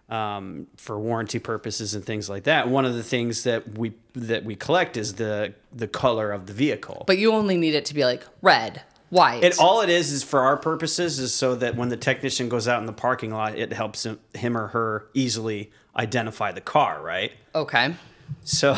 um, 0.09 0.67
for 0.77 0.99
warranty 0.99 1.39
purposes 1.39 1.95
and 1.95 2.05
things 2.05 2.29
like 2.29 2.43
that. 2.43 2.69
One 2.69 2.85
of 2.85 2.93
the 2.93 3.03
things 3.03 3.43
that 3.43 3.77
we 3.77 3.93
that 4.13 4.43
we 4.43 4.55
collect 4.55 4.97
is 4.97 5.15
the 5.15 5.53
the 5.73 5.87
color 5.87 6.31
of 6.31 6.45
the 6.45 6.53
vehicle. 6.53 7.03
But 7.07 7.17
you 7.17 7.31
only 7.31 7.57
need 7.57 7.73
it 7.73 7.85
to 7.85 7.93
be 7.93 8.05
like 8.05 8.23
red, 8.41 8.83
white. 9.09 9.43
It 9.43 9.59
all 9.59 9.81
it 9.81 9.89
is 9.89 10.11
is 10.11 10.23
for 10.23 10.41
our 10.41 10.57
purposes 10.57 11.19
is 11.19 11.33
so 11.33 11.55
that 11.55 11.75
when 11.75 11.89
the 11.89 11.97
technician 11.97 12.49
goes 12.49 12.67
out 12.67 12.79
in 12.79 12.85
the 12.85 12.93
parking 12.93 13.31
lot, 13.31 13.57
it 13.57 13.73
helps 13.73 14.05
him, 14.05 14.19
him 14.33 14.57
or 14.57 14.67
her 14.67 15.07
easily 15.13 15.71
identify 15.95 16.51
the 16.51 16.61
car, 16.61 17.01
right? 17.01 17.31
okay. 17.53 17.95
So, 18.43 18.75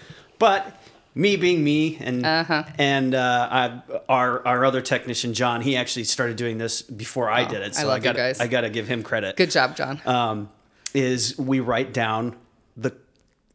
but 0.38 0.80
me 1.14 1.36
being 1.36 1.62
me 1.64 1.96
and 2.00 2.24
Uh-huh. 2.24 2.64
and 2.78 3.14
uh, 3.14 3.48
I, 3.50 3.82
our 4.08 4.46
our 4.46 4.64
other 4.64 4.80
technician 4.80 5.34
John, 5.34 5.60
he 5.62 5.76
actually 5.76 6.04
started 6.04 6.36
doing 6.36 6.58
this 6.58 6.82
before 6.82 7.30
I 7.30 7.44
did 7.44 7.62
it. 7.62 7.76
I 7.76 7.82
So 7.82 7.86
love 7.88 8.04
you 8.04 8.12
got. 8.12 8.40
I 8.40 8.46
got 8.46 8.60
to 8.62 8.70
give 8.70 8.86
him 8.88 9.02
credit. 9.02 9.36
Good 9.36 9.50
job, 9.50 9.76
John. 9.76 10.00
Um, 10.06 10.50
is 10.94 11.36
we 11.38 11.60
write 11.60 11.92
down 11.92 12.36
the 12.76 12.92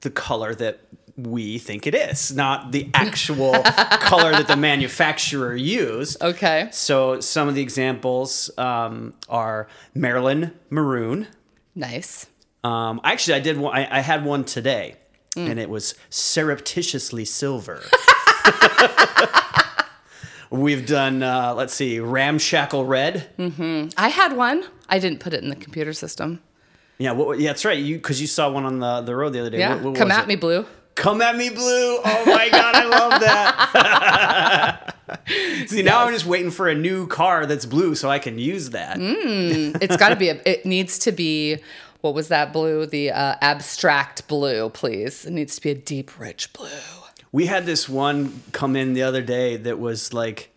the 0.01 0.09
color 0.09 0.53
that 0.55 0.79
we 1.15 1.59
think 1.59 1.85
it 1.85 1.93
is, 1.93 2.35
not 2.35 2.71
the 2.71 2.89
actual 2.93 3.53
color 4.01 4.31
that 4.31 4.47
the 4.47 4.55
manufacturer 4.57 5.55
used. 5.55 6.21
okay. 6.23 6.69
So 6.71 7.19
some 7.19 7.47
of 7.47 7.53
the 7.55 7.61
examples 7.61 8.49
um, 8.57 9.13
are 9.29 9.67
Maryland 9.93 10.53
maroon. 10.71 11.27
Nice. 11.75 12.25
Um, 12.63 12.99
actually, 13.03 13.35
I 13.35 13.39
did. 13.41 13.57
One, 13.57 13.75
I, 13.75 13.97
I 13.97 13.99
had 14.01 14.25
one 14.25 14.43
today, 14.43 14.95
Mm. 15.35 15.49
and 15.49 15.59
it 15.59 15.69
was 15.69 15.95
surreptitiously 16.09 17.25
silver. 17.25 17.81
We've 20.49 20.85
done. 20.85 21.23
Uh, 21.23 21.55
let's 21.55 21.73
see, 21.73 21.99
ramshackle 21.99 22.85
red. 22.85 23.27
I 23.97 24.09
had 24.09 24.33
one. 24.37 24.63
I 24.87 24.99
didn't 24.99 25.19
put 25.19 25.33
it 25.33 25.41
in 25.41 25.49
the 25.49 25.55
computer 25.55 25.93
system. 25.93 26.41
Yeah, 26.99 27.13
what, 27.13 27.39
yeah, 27.39 27.49
that's 27.49 27.65
right. 27.65 27.77
You 27.79 27.95
because 27.95 28.21
you 28.21 28.27
saw 28.27 28.51
one 28.51 28.63
on 28.65 28.77
the, 28.79 29.01
the 29.01 29.15
road 29.15 29.33
the 29.33 29.39
other 29.39 29.49
day. 29.49 29.57
Yeah. 29.57 29.73
What- 29.75 29.83
what 29.83 29.95
Come 29.95 30.11
at 30.11 30.25
it? 30.25 30.27
me, 30.27 30.35
blue. 30.35 30.65
Come 30.93 31.23
at 31.23 31.35
me, 31.35 31.49
blue. 31.49 31.97
Oh 32.05 32.23
my 32.27 32.49
god, 32.51 32.75
I 32.75 32.83
love 32.85 33.19
that. 33.21 34.95
See, 35.67 35.81
now 35.81 36.05
I'm 36.05 36.13
just 36.13 36.27
waiting 36.27 36.51
for 36.51 36.67
a 36.69 36.75
new 36.75 37.07
car 37.07 37.47
that's 37.47 37.65
blue 37.65 37.95
so 37.95 38.11
I 38.11 38.19
can 38.19 38.37
use 38.37 38.69
that. 38.71 38.97
It's 38.99 39.97
got 39.97 40.09
to 40.09 40.15
be. 40.15 40.29
A, 40.29 40.39
it 40.45 40.67
needs 40.67 40.99
to 40.99 41.11
be. 41.11 41.57
What 42.03 42.15
was 42.15 42.27
that 42.27 42.51
blue? 42.51 42.85
The 42.85 43.11
uh, 43.11 43.35
abstract 43.39 44.27
blue, 44.27 44.69
please. 44.71 45.25
It 45.25 45.31
needs 45.31 45.55
to 45.55 45.61
be 45.61 45.69
a 45.69 45.75
deep, 45.75 46.19
rich 46.19 46.51
blue. 46.51 46.67
We 47.31 47.45
had 47.45 47.65
this 47.65 47.87
one 47.87 48.41
come 48.51 48.75
in 48.75 48.91
the 48.91 49.03
other 49.03 49.21
day 49.21 49.55
that 49.55 49.79
was 49.79 50.11
like, 50.11 50.53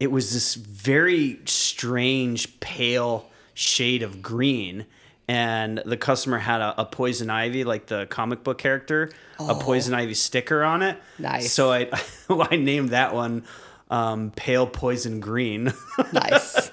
it 0.00 0.10
was 0.10 0.32
this 0.32 0.56
very 0.56 1.38
strange 1.44 2.58
pale 2.58 3.30
shade 3.54 4.02
of 4.02 4.20
green. 4.20 4.86
And 5.28 5.80
the 5.86 5.96
customer 5.96 6.38
had 6.38 6.60
a, 6.60 6.80
a 6.80 6.84
poison 6.84 7.30
ivy, 7.30 7.62
like 7.62 7.86
the 7.86 8.06
comic 8.06 8.42
book 8.42 8.58
character, 8.58 9.12
a 9.38 9.54
poison 9.54 9.94
ivy 9.94 10.14
sticker 10.14 10.64
on 10.64 10.82
it. 10.82 10.98
Nice. 11.20 11.52
So 11.52 11.70
I, 11.70 11.88
I 12.28 12.56
named 12.56 12.88
that 12.88 13.14
one 13.14 13.44
um, 13.90 14.32
pale 14.34 14.66
poison 14.66 15.20
green. 15.20 15.72
Nice. 16.12 16.72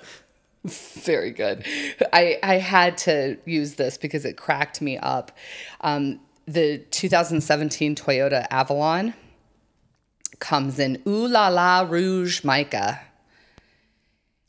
Very 0.65 1.31
good. 1.31 1.65
I, 2.13 2.37
I 2.43 2.55
had 2.55 2.97
to 2.99 3.37
use 3.45 3.75
this 3.75 3.97
because 3.97 4.25
it 4.25 4.37
cracked 4.37 4.81
me 4.81 4.97
up. 4.97 5.31
Um, 5.81 6.19
the 6.45 6.79
2017 6.91 7.95
Toyota 7.95 8.45
Avalon 8.51 9.13
comes 10.39 10.79
in 10.79 11.01
Ooh 11.07 11.27
La 11.27 11.47
La 11.47 11.81
Rouge 11.81 12.43
Mica. 12.43 13.01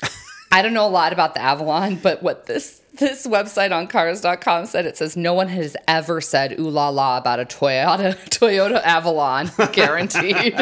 I 0.52 0.60
don't 0.60 0.74
know 0.74 0.86
a 0.86 0.90
lot 0.90 1.12
about 1.12 1.34
the 1.34 1.40
Avalon, 1.40 1.96
but 1.96 2.22
what 2.22 2.46
this 2.46 2.80
this 2.98 3.26
website 3.26 3.72
on 3.74 3.86
cars.com 3.86 4.66
said 4.66 4.84
it 4.84 4.98
says 4.98 5.16
no 5.16 5.32
one 5.32 5.48
has 5.48 5.74
ever 5.88 6.20
said 6.20 6.58
ooh 6.60 6.68
la 6.68 6.90
la 6.90 7.16
about 7.16 7.40
a 7.40 7.46
Toyota 7.46 8.14
Toyota 8.28 8.82
Avalon 8.82 9.50
guaranteed. 9.72 10.54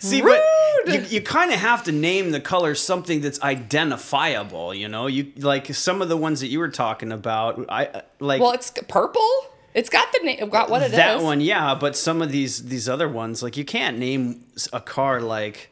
See, 0.00 0.20
but 0.20 0.42
you, 0.86 1.00
you 1.08 1.20
kind 1.20 1.52
of 1.52 1.58
have 1.58 1.84
to 1.84 1.92
name 1.92 2.30
the 2.30 2.40
color 2.40 2.74
something 2.74 3.20
that's 3.20 3.40
identifiable. 3.42 4.74
You 4.74 4.88
know, 4.88 5.06
you 5.06 5.32
like 5.36 5.74
some 5.74 6.02
of 6.02 6.08
the 6.08 6.16
ones 6.16 6.40
that 6.40 6.48
you 6.48 6.58
were 6.58 6.68
talking 6.68 7.12
about. 7.12 7.64
I 7.68 7.86
uh, 7.86 8.00
like 8.20 8.40
well, 8.40 8.52
it's 8.52 8.72
purple. 8.88 9.28
It's 9.74 9.90
got 9.90 10.10
the 10.12 10.20
name, 10.24 10.48
got 10.48 10.70
what 10.70 10.82
it 10.82 10.86
is. 10.86 10.92
that 10.92 11.22
one, 11.22 11.40
yeah. 11.40 11.74
But 11.74 11.96
some 11.96 12.22
of 12.22 12.32
these 12.32 12.64
these 12.64 12.88
other 12.88 13.08
ones, 13.08 13.42
like 13.42 13.56
you 13.56 13.64
can't 13.64 13.98
name 13.98 14.44
a 14.72 14.80
car 14.80 15.20
like. 15.20 15.70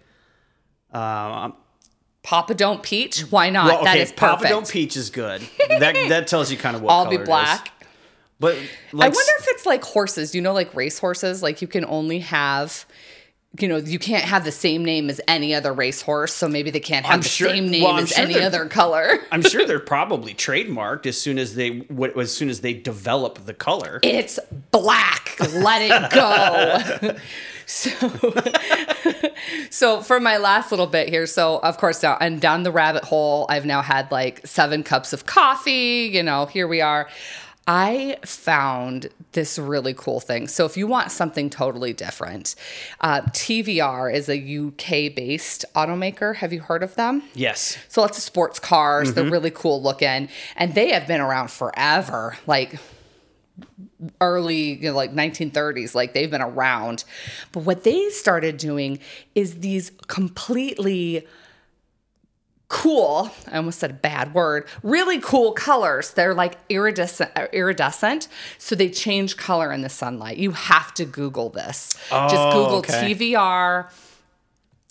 Uh, 0.93 1.51
Papa 2.23 2.55
Don't 2.55 2.83
Peach. 2.83 3.21
Why 3.31 3.51
not? 3.51 3.67
well, 3.67 3.77
okay, 3.83 3.85
that 3.85 3.97
is 3.99 4.11
perfect. 4.11 4.43
Papa 4.43 4.49
Don't 4.49 4.69
Peach 4.69 4.97
is 4.97 5.11
good. 5.11 5.43
that 5.69 5.95
that 6.09 6.27
tells 6.27 6.51
you 6.51 6.57
kind 6.57 6.75
of 6.75 6.83
what 6.83 6.91
I'll 6.93 7.09
be 7.09 7.17
is. 7.17 7.27
black. 7.27 7.71
But 8.41 8.57
I 8.57 9.09
wonder 9.09 9.33
if 9.39 9.47
it's 9.49 9.67
like 9.67 9.85
horses. 9.85 10.35
You 10.35 10.41
know, 10.41 10.53
like 10.53 10.75
race 10.75 10.99
horses. 10.99 11.43
Like 11.43 11.63
you 11.63 11.69
can 11.69 11.85
only 11.85 12.21
have, 12.21 12.87
you 13.61 13.69
know, 13.69 13.77
you 13.77 13.99
can't 13.99 14.25
have 14.25 14.45
the 14.45 14.53
same 14.53 14.85
name 14.85 15.09
as 15.09 15.21
any 15.29 15.55
other 15.55 15.73
racehorse. 15.73 16.33
So 16.33 16.49
maybe 16.49 16.71
they 16.71 16.81
can't 16.81 17.07
have 17.07 17.15
I'm 17.15 17.21
the 17.21 17.29
sure- 17.29 17.49
same 17.49 17.71
name 17.71 17.85
well, 17.85 17.99
as 17.99 18.11
sure 18.11 18.25
any 18.25 18.41
other 18.41 18.67
color. 18.67 19.19
I'm 19.33 19.43
sure 19.43 19.65
they're 19.67 19.79
probably 19.95 20.35
trademarked 20.35 21.07
as 21.07 21.21
soon 21.21 21.39
as 21.39 21.55
they 21.55 21.87
as 22.17 22.35
soon 22.35 22.49
as 22.49 22.61
they 22.61 22.75
develop 22.75 23.45
the 23.47 23.55
color. 23.55 24.01
It's 24.03 24.39
black. 24.71 25.37
Let 25.55 25.83
it 25.83 26.11
go. 26.11 27.17
so, 27.67 27.91
so 29.71 30.01
for 30.03 30.19
my 30.21 30.37
last 30.37 30.71
little 30.73 30.87
bit 30.87 31.09
here, 31.09 31.27
so 31.27 31.59
of 31.59 31.79
course 31.79 32.03
now 32.03 32.17
and 32.21 32.41
down 32.41 32.65
the 32.65 32.73
rabbit 32.73 33.05
hole, 33.05 33.47
I've 33.49 33.67
now 33.67 33.83
had 33.83 34.11
like 34.11 34.47
seven 34.47 34.83
cups 34.83 35.13
of 35.13 35.27
coffee. 35.27 36.11
You 36.13 36.23
know, 36.23 36.47
here 36.47 36.67
we 36.67 36.81
are. 36.81 37.09
I 37.67 38.19
found 38.25 39.09
this 39.33 39.59
really 39.59 39.95
cool 39.95 40.21
thing. 40.21 40.49
So 40.49 40.67
if 40.67 40.77
you 40.77 40.87
want 40.87 41.11
something 41.11 41.49
totally 41.49 41.93
different, 41.95 42.55
uh, 43.01 43.23
TVR 43.23 44.13
is 44.13 44.29
a 44.29 44.37
UK 44.37 45.15
based 45.15 45.65
automaker. 45.75 46.37
Have 46.37 46.53
you 46.53 46.61
heard 46.61 46.83
of 46.83 46.95
them? 46.97 47.23
Yes. 47.35 47.79
So 47.89 48.03
lots 48.03 48.19
of 48.19 48.25
sports 48.25 48.59
cars. 48.59 49.15
They're 49.15 49.31
really 49.31 49.51
cool 49.51 49.83
looking, 49.83 50.29
and 50.57 50.75
they 50.75 50.91
have 50.93 51.07
been 51.07 51.21
around 51.21 51.51
forever. 51.51 52.37
Like 52.47 52.79
early, 54.21 54.75
you 54.75 54.91
know, 54.91 54.97
like 54.97 55.15
1930s. 55.15 55.95
Like 55.95 56.13
they've 56.13 56.31
been 56.31 56.43
around. 56.43 57.05
But 57.53 57.61
what 57.61 57.85
they 57.85 58.11
started 58.11 58.57
doing 58.59 58.99
is 59.35 59.61
these 59.61 59.91
completely 60.07 61.27
cool 62.69 63.31
i 63.53 63.57
almost 63.59 63.79
said 63.79 63.91
a 63.91 63.95
bad 63.95 64.35
word 64.35 64.67
really 64.83 65.21
cool 65.21 65.53
colors. 65.53 66.11
They're 66.13 66.35
like 66.35 66.57
iridescent 66.69 67.31
uh, 67.37 67.47
iridescent. 67.53 68.29
So 68.59 68.75
they 68.75 68.89
change 68.89 69.37
color 69.37 69.71
in 69.73 69.83
the 69.83 69.89
sunlight. 69.89 70.39
You 70.39 70.53
have 70.53 70.93
to 70.95 71.05
google 71.05 71.51
this. 71.51 71.95
Just 72.11 72.35
Oh, 72.37 72.53
google 72.53 72.79
okay. 72.79 73.15
tvr 73.15 73.91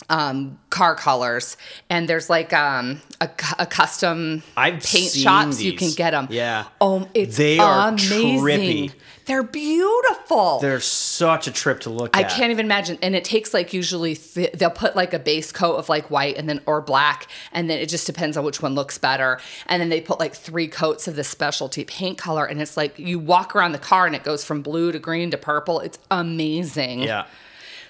um, 0.09 0.59
car 0.69 0.95
colors, 0.95 1.57
and 1.89 2.07
there's 2.07 2.29
like 2.29 2.53
um, 2.53 3.01
a, 3.21 3.29
a 3.59 3.65
custom 3.65 4.43
I've 4.57 4.83
paint 4.83 5.11
shops 5.11 5.61
you 5.61 5.73
can 5.73 5.91
get 5.91 6.11
them. 6.11 6.27
Yeah. 6.29 6.65
Oh, 6.81 7.07
it's 7.13 7.37
They 7.37 7.59
are 7.59 7.89
amazing. 7.89 8.39
trippy. 8.39 8.93
They're 9.25 9.41
beautiful. 9.43 10.59
They're 10.59 10.81
such 10.81 11.47
a 11.47 11.51
trip 11.51 11.79
to 11.81 11.89
look 11.89 12.15
I 12.15 12.23
at. 12.23 12.25
I 12.25 12.35
can't 12.35 12.51
even 12.51 12.65
imagine. 12.65 12.97
And 13.01 13.15
it 13.15 13.23
takes 13.23 13.53
like 13.53 13.71
usually 13.71 14.15
th- 14.15 14.51
they'll 14.51 14.69
put 14.69 14.97
like 14.97 15.13
a 15.13 15.19
base 15.19 15.49
coat 15.53 15.75
of 15.75 15.87
like 15.87 16.11
white 16.11 16.35
and 16.35 16.49
then 16.49 16.59
or 16.65 16.81
black, 16.81 17.27
and 17.53 17.69
then 17.69 17.79
it 17.79 17.87
just 17.87 18.05
depends 18.05 18.35
on 18.35 18.43
which 18.43 18.61
one 18.61 18.75
looks 18.75 18.97
better. 18.97 19.39
And 19.67 19.79
then 19.81 19.87
they 19.87 20.01
put 20.01 20.19
like 20.19 20.35
three 20.35 20.67
coats 20.67 21.07
of 21.07 21.15
this 21.15 21.29
specialty 21.29 21.85
paint 21.85 22.17
color, 22.17 22.43
and 22.45 22.61
it's 22.61 22.75
like 22.75 22.99
you 22.99 23.17
walk 23.17 23.55
around 23.55 23.71
the 23.71 23.79
car 23.79 24.05
and 24.05 24.13
it 24.13 24.23
goes 24.25 24.43
from 24.43 24.61
blue 24.61 24.91
to 24.91 24.99
green 24.99 25.31
to 25.31 25.37
purple. 25.37 25.79
It's 25.79 25.99
amazing. 26.11 27.03
Yeah. 27.03 27.25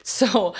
So 0.04 0.54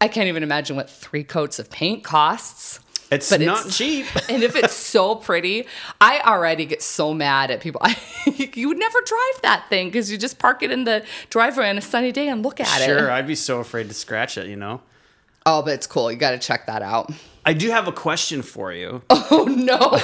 I 0.00 0.08
can't 0.08 0.28
even 0.28 0.42
imagine 0.42 0.76
what 0.76 0.90
three 0.90 1.24
coats 1.24 1.58
of 1.58 1.70
paint 1.70 2.04
costs. 2.04 2.80
It's 3.10 3.30
But 3.30 3.40
not 3.40 3.60
it's- 3.60 3.76
cheap. 3.78 4.06
And 4.28 4.42
if 4.42 4.56
it's 4.56 4.74
so 4.74 5.14
pretty, 5.14 5.66
I 6.00 6.20
already 6.20 6.66
get 6.66 6.82
so 6.82 7.14
mad 7.14 7.50
at 7.52 7.60
people. 7.60 7.80
you 8.36 8.68
would 8.68 8.78
never 8.78 8.98
drive 9.00 9.42
that 9.42 9.66
thing 9.70 9.88
because 9.88 10.10
you 10.10 10.18
just 10.18 10.38
park 10.38 10.62
it 10.62 10.70
in 10.72 10.84
the 10.84 11.04
driveway 11.30 11.68
on 11.70 11.78
a 11.78 11.80
sunny 11.80 12.10
day 12.12 12.28
and 12.28 12.42
look 12.42 12.60
at 12.60 12.66
Sure, 12.66 12.96
it. 12.96 12.98
Sure, 12.98 13.10
I'd 13.10 13.26
be 13.26 13.36
so 13.36 13.60
afraid 13.60 13.88
to 13.88 13.94
scratch 13.94 14.36
it, 14.36 14.48
you 14.48 14.56
know? 14.56 14.80
Oh, 15.46 15.62
but 15.62 15.74
it's 15.74 15.86
cool. 15.86 16.10
You 16.10 16.18
got 16.18 16.32
to 16.32 16.38
check 16.38 16.66
that 16.66 16.82
out. 16.82 17.12
I 17.44 17.52
do 17.52 17.70
have 17.70 17.86
a 17.86 17.92
question 17.92 18.42
for 18.42 18.72
you. 18.72 19.02
Oh 19.10 19.44
no. 19.44 19.98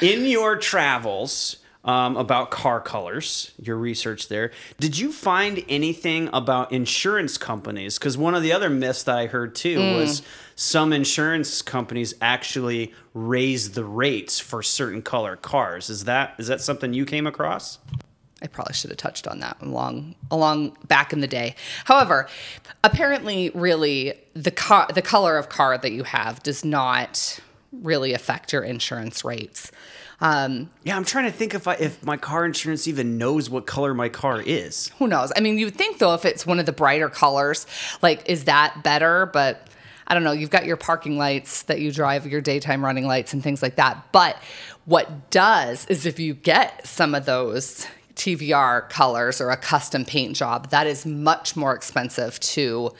In 0.00 0.24
your 0.26 0.56
travels 0.56 1.56
um, 1.84 2.16
about 2.16 2.50
car 2.50 2.80
colors, 2.80 3.52
your 3.60 3.76
research 3.76 4.28
there, 4.28 4.52
did 4.78 4.98
you 4.98 5.12
find 5.12 5.64
anything 5.68 6.28
about 6.32 6.70
insurance 6.72 7.36
companies? 7.36 7.98
Because 7.98 8.16
one 8.16 8.34
of 8.34 8.42
the 8.42 8.52
other 8.52 8.70
myths 8.70 9.02
that 9.04 9.18
I 9.18 9.26
heard 9.26 9.54
too 9.54 9.78
Mm. 9.78 9.96
was 9.96 10.22
some 10.54 10.92
insurance 10.92 11.60
companies 11.60 12.14
actually 12.20 12.92
raise 13.14 13.72
the 13.72 13.84
rates 13.84 14.38
for 14.38 14.62
certain 14.62 15.02
color 15.02 15.34
cars. 15.36 15.90
Is 15.90 16.04
that 16.04 16.34
is 16.38 16.46
that 16.46 16.60
something 16.60 16.92
you 16.92 17.04
came 17.04 17.26
across? 17.26 17.78
I 18.40 18.46
probably 18.48 18.74
should 18.74 18.90
have 18.90 18.96
touched 18.98 19.26
on 19.28 19.40
that 19.40 19.56
along 19.60 20.14
along 20.30 20.76
back 20.86 21.12
in 21.12 21.20
the 21.20 21.28
day. 21.28 21.54
However, 21.84 22.28
apparently 22.84 23.50
really 23.54 24.14
the 24.34 24.50
car 24.50 24.88
the 24.92 25.02
color 25.02 25.36
of 25.36 25.48
car 25.48 25.78
that 25.78 25.92
you 25.92 26.04
have 26.04 26.42
does 26.42 26.64
not 26.64 27.40
really 27.72 28.12
affect 28.12 28.52
your 28.52 28.62
insurance 28.62 29.24
rates. 29.24 29.70
Um, 30.22 30.70
Yeah, 30.84 30.96
I'm 30.96 31.04
trying 31.04 31.24
to 31.24 31.32
think 31.32 31.52
if 31.52 31.66
I, 31.66 31.74
if 31.74 32.02
my 32.04 32.16
car 32.16 32.46
insurance 32.46 32.86
even 32.86 33.18
knows 33.18 33.50
what 33.50 33.66
color 33.66 33.92
my 33.92 34.08
car 34.08 34.40
is. 34.40 34.90
who 34.98 35.08
knows? 35.08 35.32
I 35.36 35.40
mean, 35.40 35.58
you 35.58 35.66
would 35.66 35.74
think 35.74 35.98
though 35.98 36.14
if 36.14 36.24
it's 36.24 36.46
one 36.46 36.60
of 36.60 36.64
the 36.64 36.72
brighter 36.72 37.08
colors, 37.08 37.66
like 38.00 38.22
is 38.30 38.44
that 38.44 38.82
better? 38.84 39.26
But 39.26 39.66
I 40.06 40.14
don't 40.14 40.22
know. 40.22 40.32
You've 40.32 40.50
got 40.50 40.64
your 40.64 40.76
parking 40.76 41.18
lights 41.18 41.62
that 41.64 41.80
you 41.80 41.90
drive, 41.90 42.26
your 42.26 42.40
daytime 42.40 42.84
running 42.84 43.06
lights 43.06 43.32
and 43.32 43.42
things 43.42 43.62
like 43.62 43.76
that. 43.76 44.12
But 44.12 44.36
what 44.84 45.30
does 45.30 45.86
is 45.86 46.06
if 46.06 46.20
you 46.20 46.34
get 46.34 46.86
some 46.86 47.14
of 47.14 47.26
those 47.26 47.86
TVR 48.14 48.88
colors 48.90 49.40
or 49.40 49.50
a 49.50 49.56
custom 49.56 50.04
paint 50.04 50.36
job, 50.36 50.70
that 50.70 50.86
is 50.86 51.04
much 51.04 51.56
more 51.56 51.74
expensive 51.74 52.38
to 52.40 52.92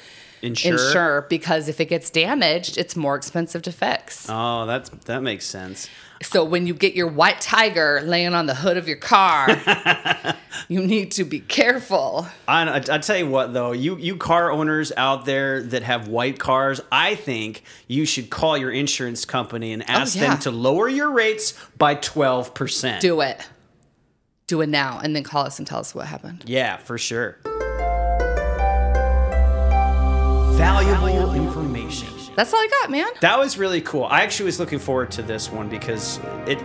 Insure? 0.42 0.72
insure 0.72 1.26
because 1.30 1.68
if 1.68 1.80
it 1.80 1.86
gets 1.86 2.10
damaged, 2.10 2.76
it's 2.76 2.96
more 2.96 3.14
expensive 3.14 3.62
to 3.62 3.72
fix. 3.72 4.26
Oh, 4.28 4.66
that's 4.66 4.90
that 5.06 5.22
makes 5.22 5.46
sense. 5.46 5.88
So 6.22 6.44
when 6.44 6.66
you 6.66 6.74
get 6.74 6.94
your 6.94 7.08
white 7.08 7.40
tiger 7.40 8.00
laying 8.04 8.34
on 8.34 8.46
the 8.46 8.54
hood 8.54 8.76
of 8.76 8.86
your 8.86 8.96
car, 8.96 9.48
you 10.68 10.84
need 10.84 11.12
to 11.12 11.24
be 11.24 11.40
careful. 11.40 12.26
I, 12.46 12.76
I, 12.76 12.80
tell 12.98 13.16
you 13.16 13.28
what, 13.28 13.52
though, 13.52 13.72
you 13.72 13.96
you 13.96 14.16
car 14.16 14.50
owners 14.50 14.92
out 14.96 15.24
there 15.24 15.62
that 15.62 15.82
have 15.82 16.08
white 16.08 16.38
cars, 16.38 16.80
I 16.90 17.14
think 17.16 17.62
you 17.88 18.04
should 18.04 18.30
call 18.30 18.56
your 18.56 18.70
insurance 18.70 19.24
company 19.24 19.72
and 19.72 19.82
oh, 19.82 19.86
ask 19.88 20.16
Oh, 20.16 20.20
yeah. 20.20 20.30
them 20.30 20.38
to 20.40 20.50
lower 20.50 20.88
your 20.88 21.10
rates 21.10 21.54
by 21.78 21.94
twelve 21.94 22.54
percent. 22.54 23.00
Do 23.00 23.20
it. 23.20 23.40
Do 24.48 24.60
it 24.60 24.68
now 24.68 25.00
and 25.02 25.14
then 25.16 25.22
call 25.22 25.46
us 25.46 25.58
and 25.58 25.66
tell 25.66 25.78
us 25.80 25.94
what 25.94 26.06
happened. 26.06 26.44
Yeah, 26.46 26.76
for 26.76 26.98
sure. 26.98 27.38
Valuable 30.62 31.34
information. 31.34 32.08
That's 32.36 32.54
all 32.54 32.60
I 32.60 32.68
got, 32.80 32.88
man. 32.88 33.08
That 33.20 33.36
was 33.36 33.58
really 33.58 33.80
cool. 33.80 34.04
I 34.04 34.22
actually 34.22 34.46
was 34.46 34.60
looking 34.60 34.78
forward 34.78 35.10
to 35.10 35.22
this 35.22 35.50
one 35.50 35.68
because 35.68 36.20
it 36.46 36.56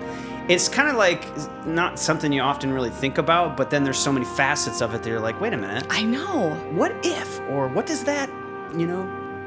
it's 0.47 0.69
kind 0.69 0.87
of 0.87 0.97
like 0.97 1.25
not 1.65 1.97
something 1.97 2.31
you 2.31 2.41
often 2.41 2.71
really 2.71 2.91
think 2.91 3.17
about, 3.17 3.57
but 3.57 3.71
then 3.71 3.83
there's 3.83 3.97
so 3.97 4.11
many 4.11 4.25
facets 4.25 4.81
of 4.81 4.93
it 4.93 5.01
that 5.01 5.09
you're 5.09 5.19
like, 5.19 5.41
wait 5.41 5.53
a 5.53 5.57
minute, 5.57 5.83
I 5.89 6.03
know. 6.03 6.53
what 6.73 6.93
if 7.03 7.39
or 7.49 7.69
what 7.69 7.87
does 7.87 8.03
that, 8.03 8.29
you 8.77 8.85
know? 8.85 9.03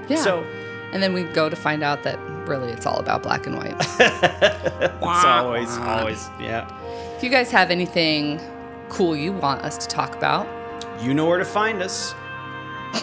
Yeah. 0.08 0.16
So 0.16 0.44
and 0.92 1.00
then 1.00 1.12
we 1.12 1.22
go 1.22 1.48
to 1.48 1.54
find 1.54 1.84
out 1.84 2.02
that 2.02 2.18
really 2.48 2.72
it's 2.72 2.86
all 2.86 2.98
about 2.98 3.22
black 3.22 3.46
and 3.46 3.56
white. 3.56 3.76
it's 4.00 5.24
always, 5.24 5.76
always, 5.76 6.28
yeah. 6.40 6.68
if 7.16 7.22
you 7.22 7.30
guys 7.30 7.52
have 7.52 7.70
anything 7.70 8.40
cool 8.88 9.14
you 9.14 9.32
want 9.32 9.62
us 9.62 9.78
to 9.78 9.86
talk 9.86 10.16
about, 10.16 10.48
You 11.00 11.14
know 11.14 11.24
where 11.26 11.38
to 11.38 11.44
find 11.44 11.80
us. 11.80 12.16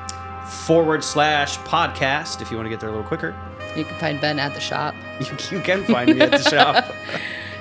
forward 0.46 1.02
slash 1.02 1.58
podcast 1.58 2.40
if 2.40 2.50
you 2.50 2.56
want 2.56 2.66
to 2.66 2.70
get 2.70 2.78
there 2.80 2.88
a 2.88 2.92
little 2.92 3.06
quicker. 3.06 3.34
you 3.76 3.84
can 3.84 3.98
find 3.98 4.20
Ben 4.20 4.38
at 4.38 4.54
the 4.54 4.60
shop. 4.60 4.94
You, 5.18 5.26
you 5.50 5.60
can 5.62 5.82
find 5.84 6.14
me 6.14 6.20
at 6.20 6.30
the 6.30 6.42
shop. 6.42 6.94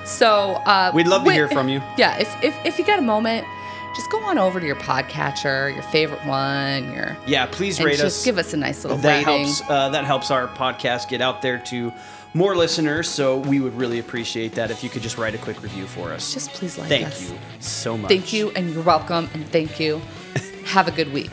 So 0.04 0.56
uh, 0.68 0.92
We'd 0.94 1.08
love 1.08 1.22
to 1.22 1.32
wi- 1.32 1.34
hear 1.34 1.48
from 1.48 1.68
you. 1.68 1.82
Yeah, 1.98 2.16
if, 2.20 2.30
if 2.44 2.56
if 2.64 2.78
you 2.78 2.86
got 2.86 3.00
a 3.00 3.02
moment, 3.02 3.48
just 3.96 4.10
go 4.12 4.20
on 4.24 4.38
over 4.38 4.60
to 4.60 4.66
your 4.66 4.76
podcatcher, 4.76 5.74
your 5.74 5.84
favorite 5.84 6.26
one, 6.26 6.92
your 6.94 7.16
Yeah, 7.26 7.46
please 7.46 7.82
rate 7.82 7.98
just 7.98 8.20
us. 8.20 8.26
give 8.26 8.38
us 8.38 8.54
a 8.54 8.58
nice 8.58 8.84
little 8.84 8.98
that 9.00 9.26
rating. 9.26 9.46
helps 9.46 9.62
uh, 9.70 9.90
that 9.90 10.06
helps 10.06 10.32
our 10.32 10.48
podcast 10.48 11.08
get 11.10 11.22
out 11.22 11.42
there 11.42 11.58
to 11.60 11.92
more 12.34 12.56
listeners 12.58 13.08
so 13.10 13.38
we 13.38 13.62
would 13.62 13.74
really 13.76 14.00
appreciate 14.00 14.52
that 14.56 14.70
if 14.70 14.84
you 14.84 14.90
could 14.90 15.02
just 15.02 15.18
write 15.18 15.34
a 15.34 15.38
quick 15.38 15.64
review 15.64 15.86
for 15.88 16.12
us 16.12 16.34
Just 16.34 16.50
please 16.52 16.78
like 16.78 16.90
thank 16.90 17.08
us. 17.08 17.22
Thank 17.22 17.32
you 17.32 17.40
so 17.62 17.98
much 17.98 18.10
Thank 18.10 18.34
you, 18.34 18.52
and 18.52 18.74
you're 18.74 18.84
welcome, 18.84 19.30
and 19.34 19.48
thank 19.48 19.80
you. 19.80 20.02
Have 20.66 20.88
a 20.90 20.92
good 20.92 21.14
week. 21.14 21.32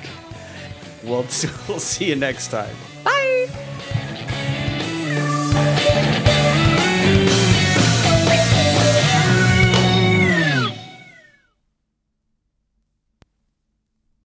we'll, 1.03 1.27
we'll 1.69 1.81
see 1.81 2.05
you 2.07 2.17
next 2.17 2.49
time 2.49 2.75
Bye. 3.03 3.49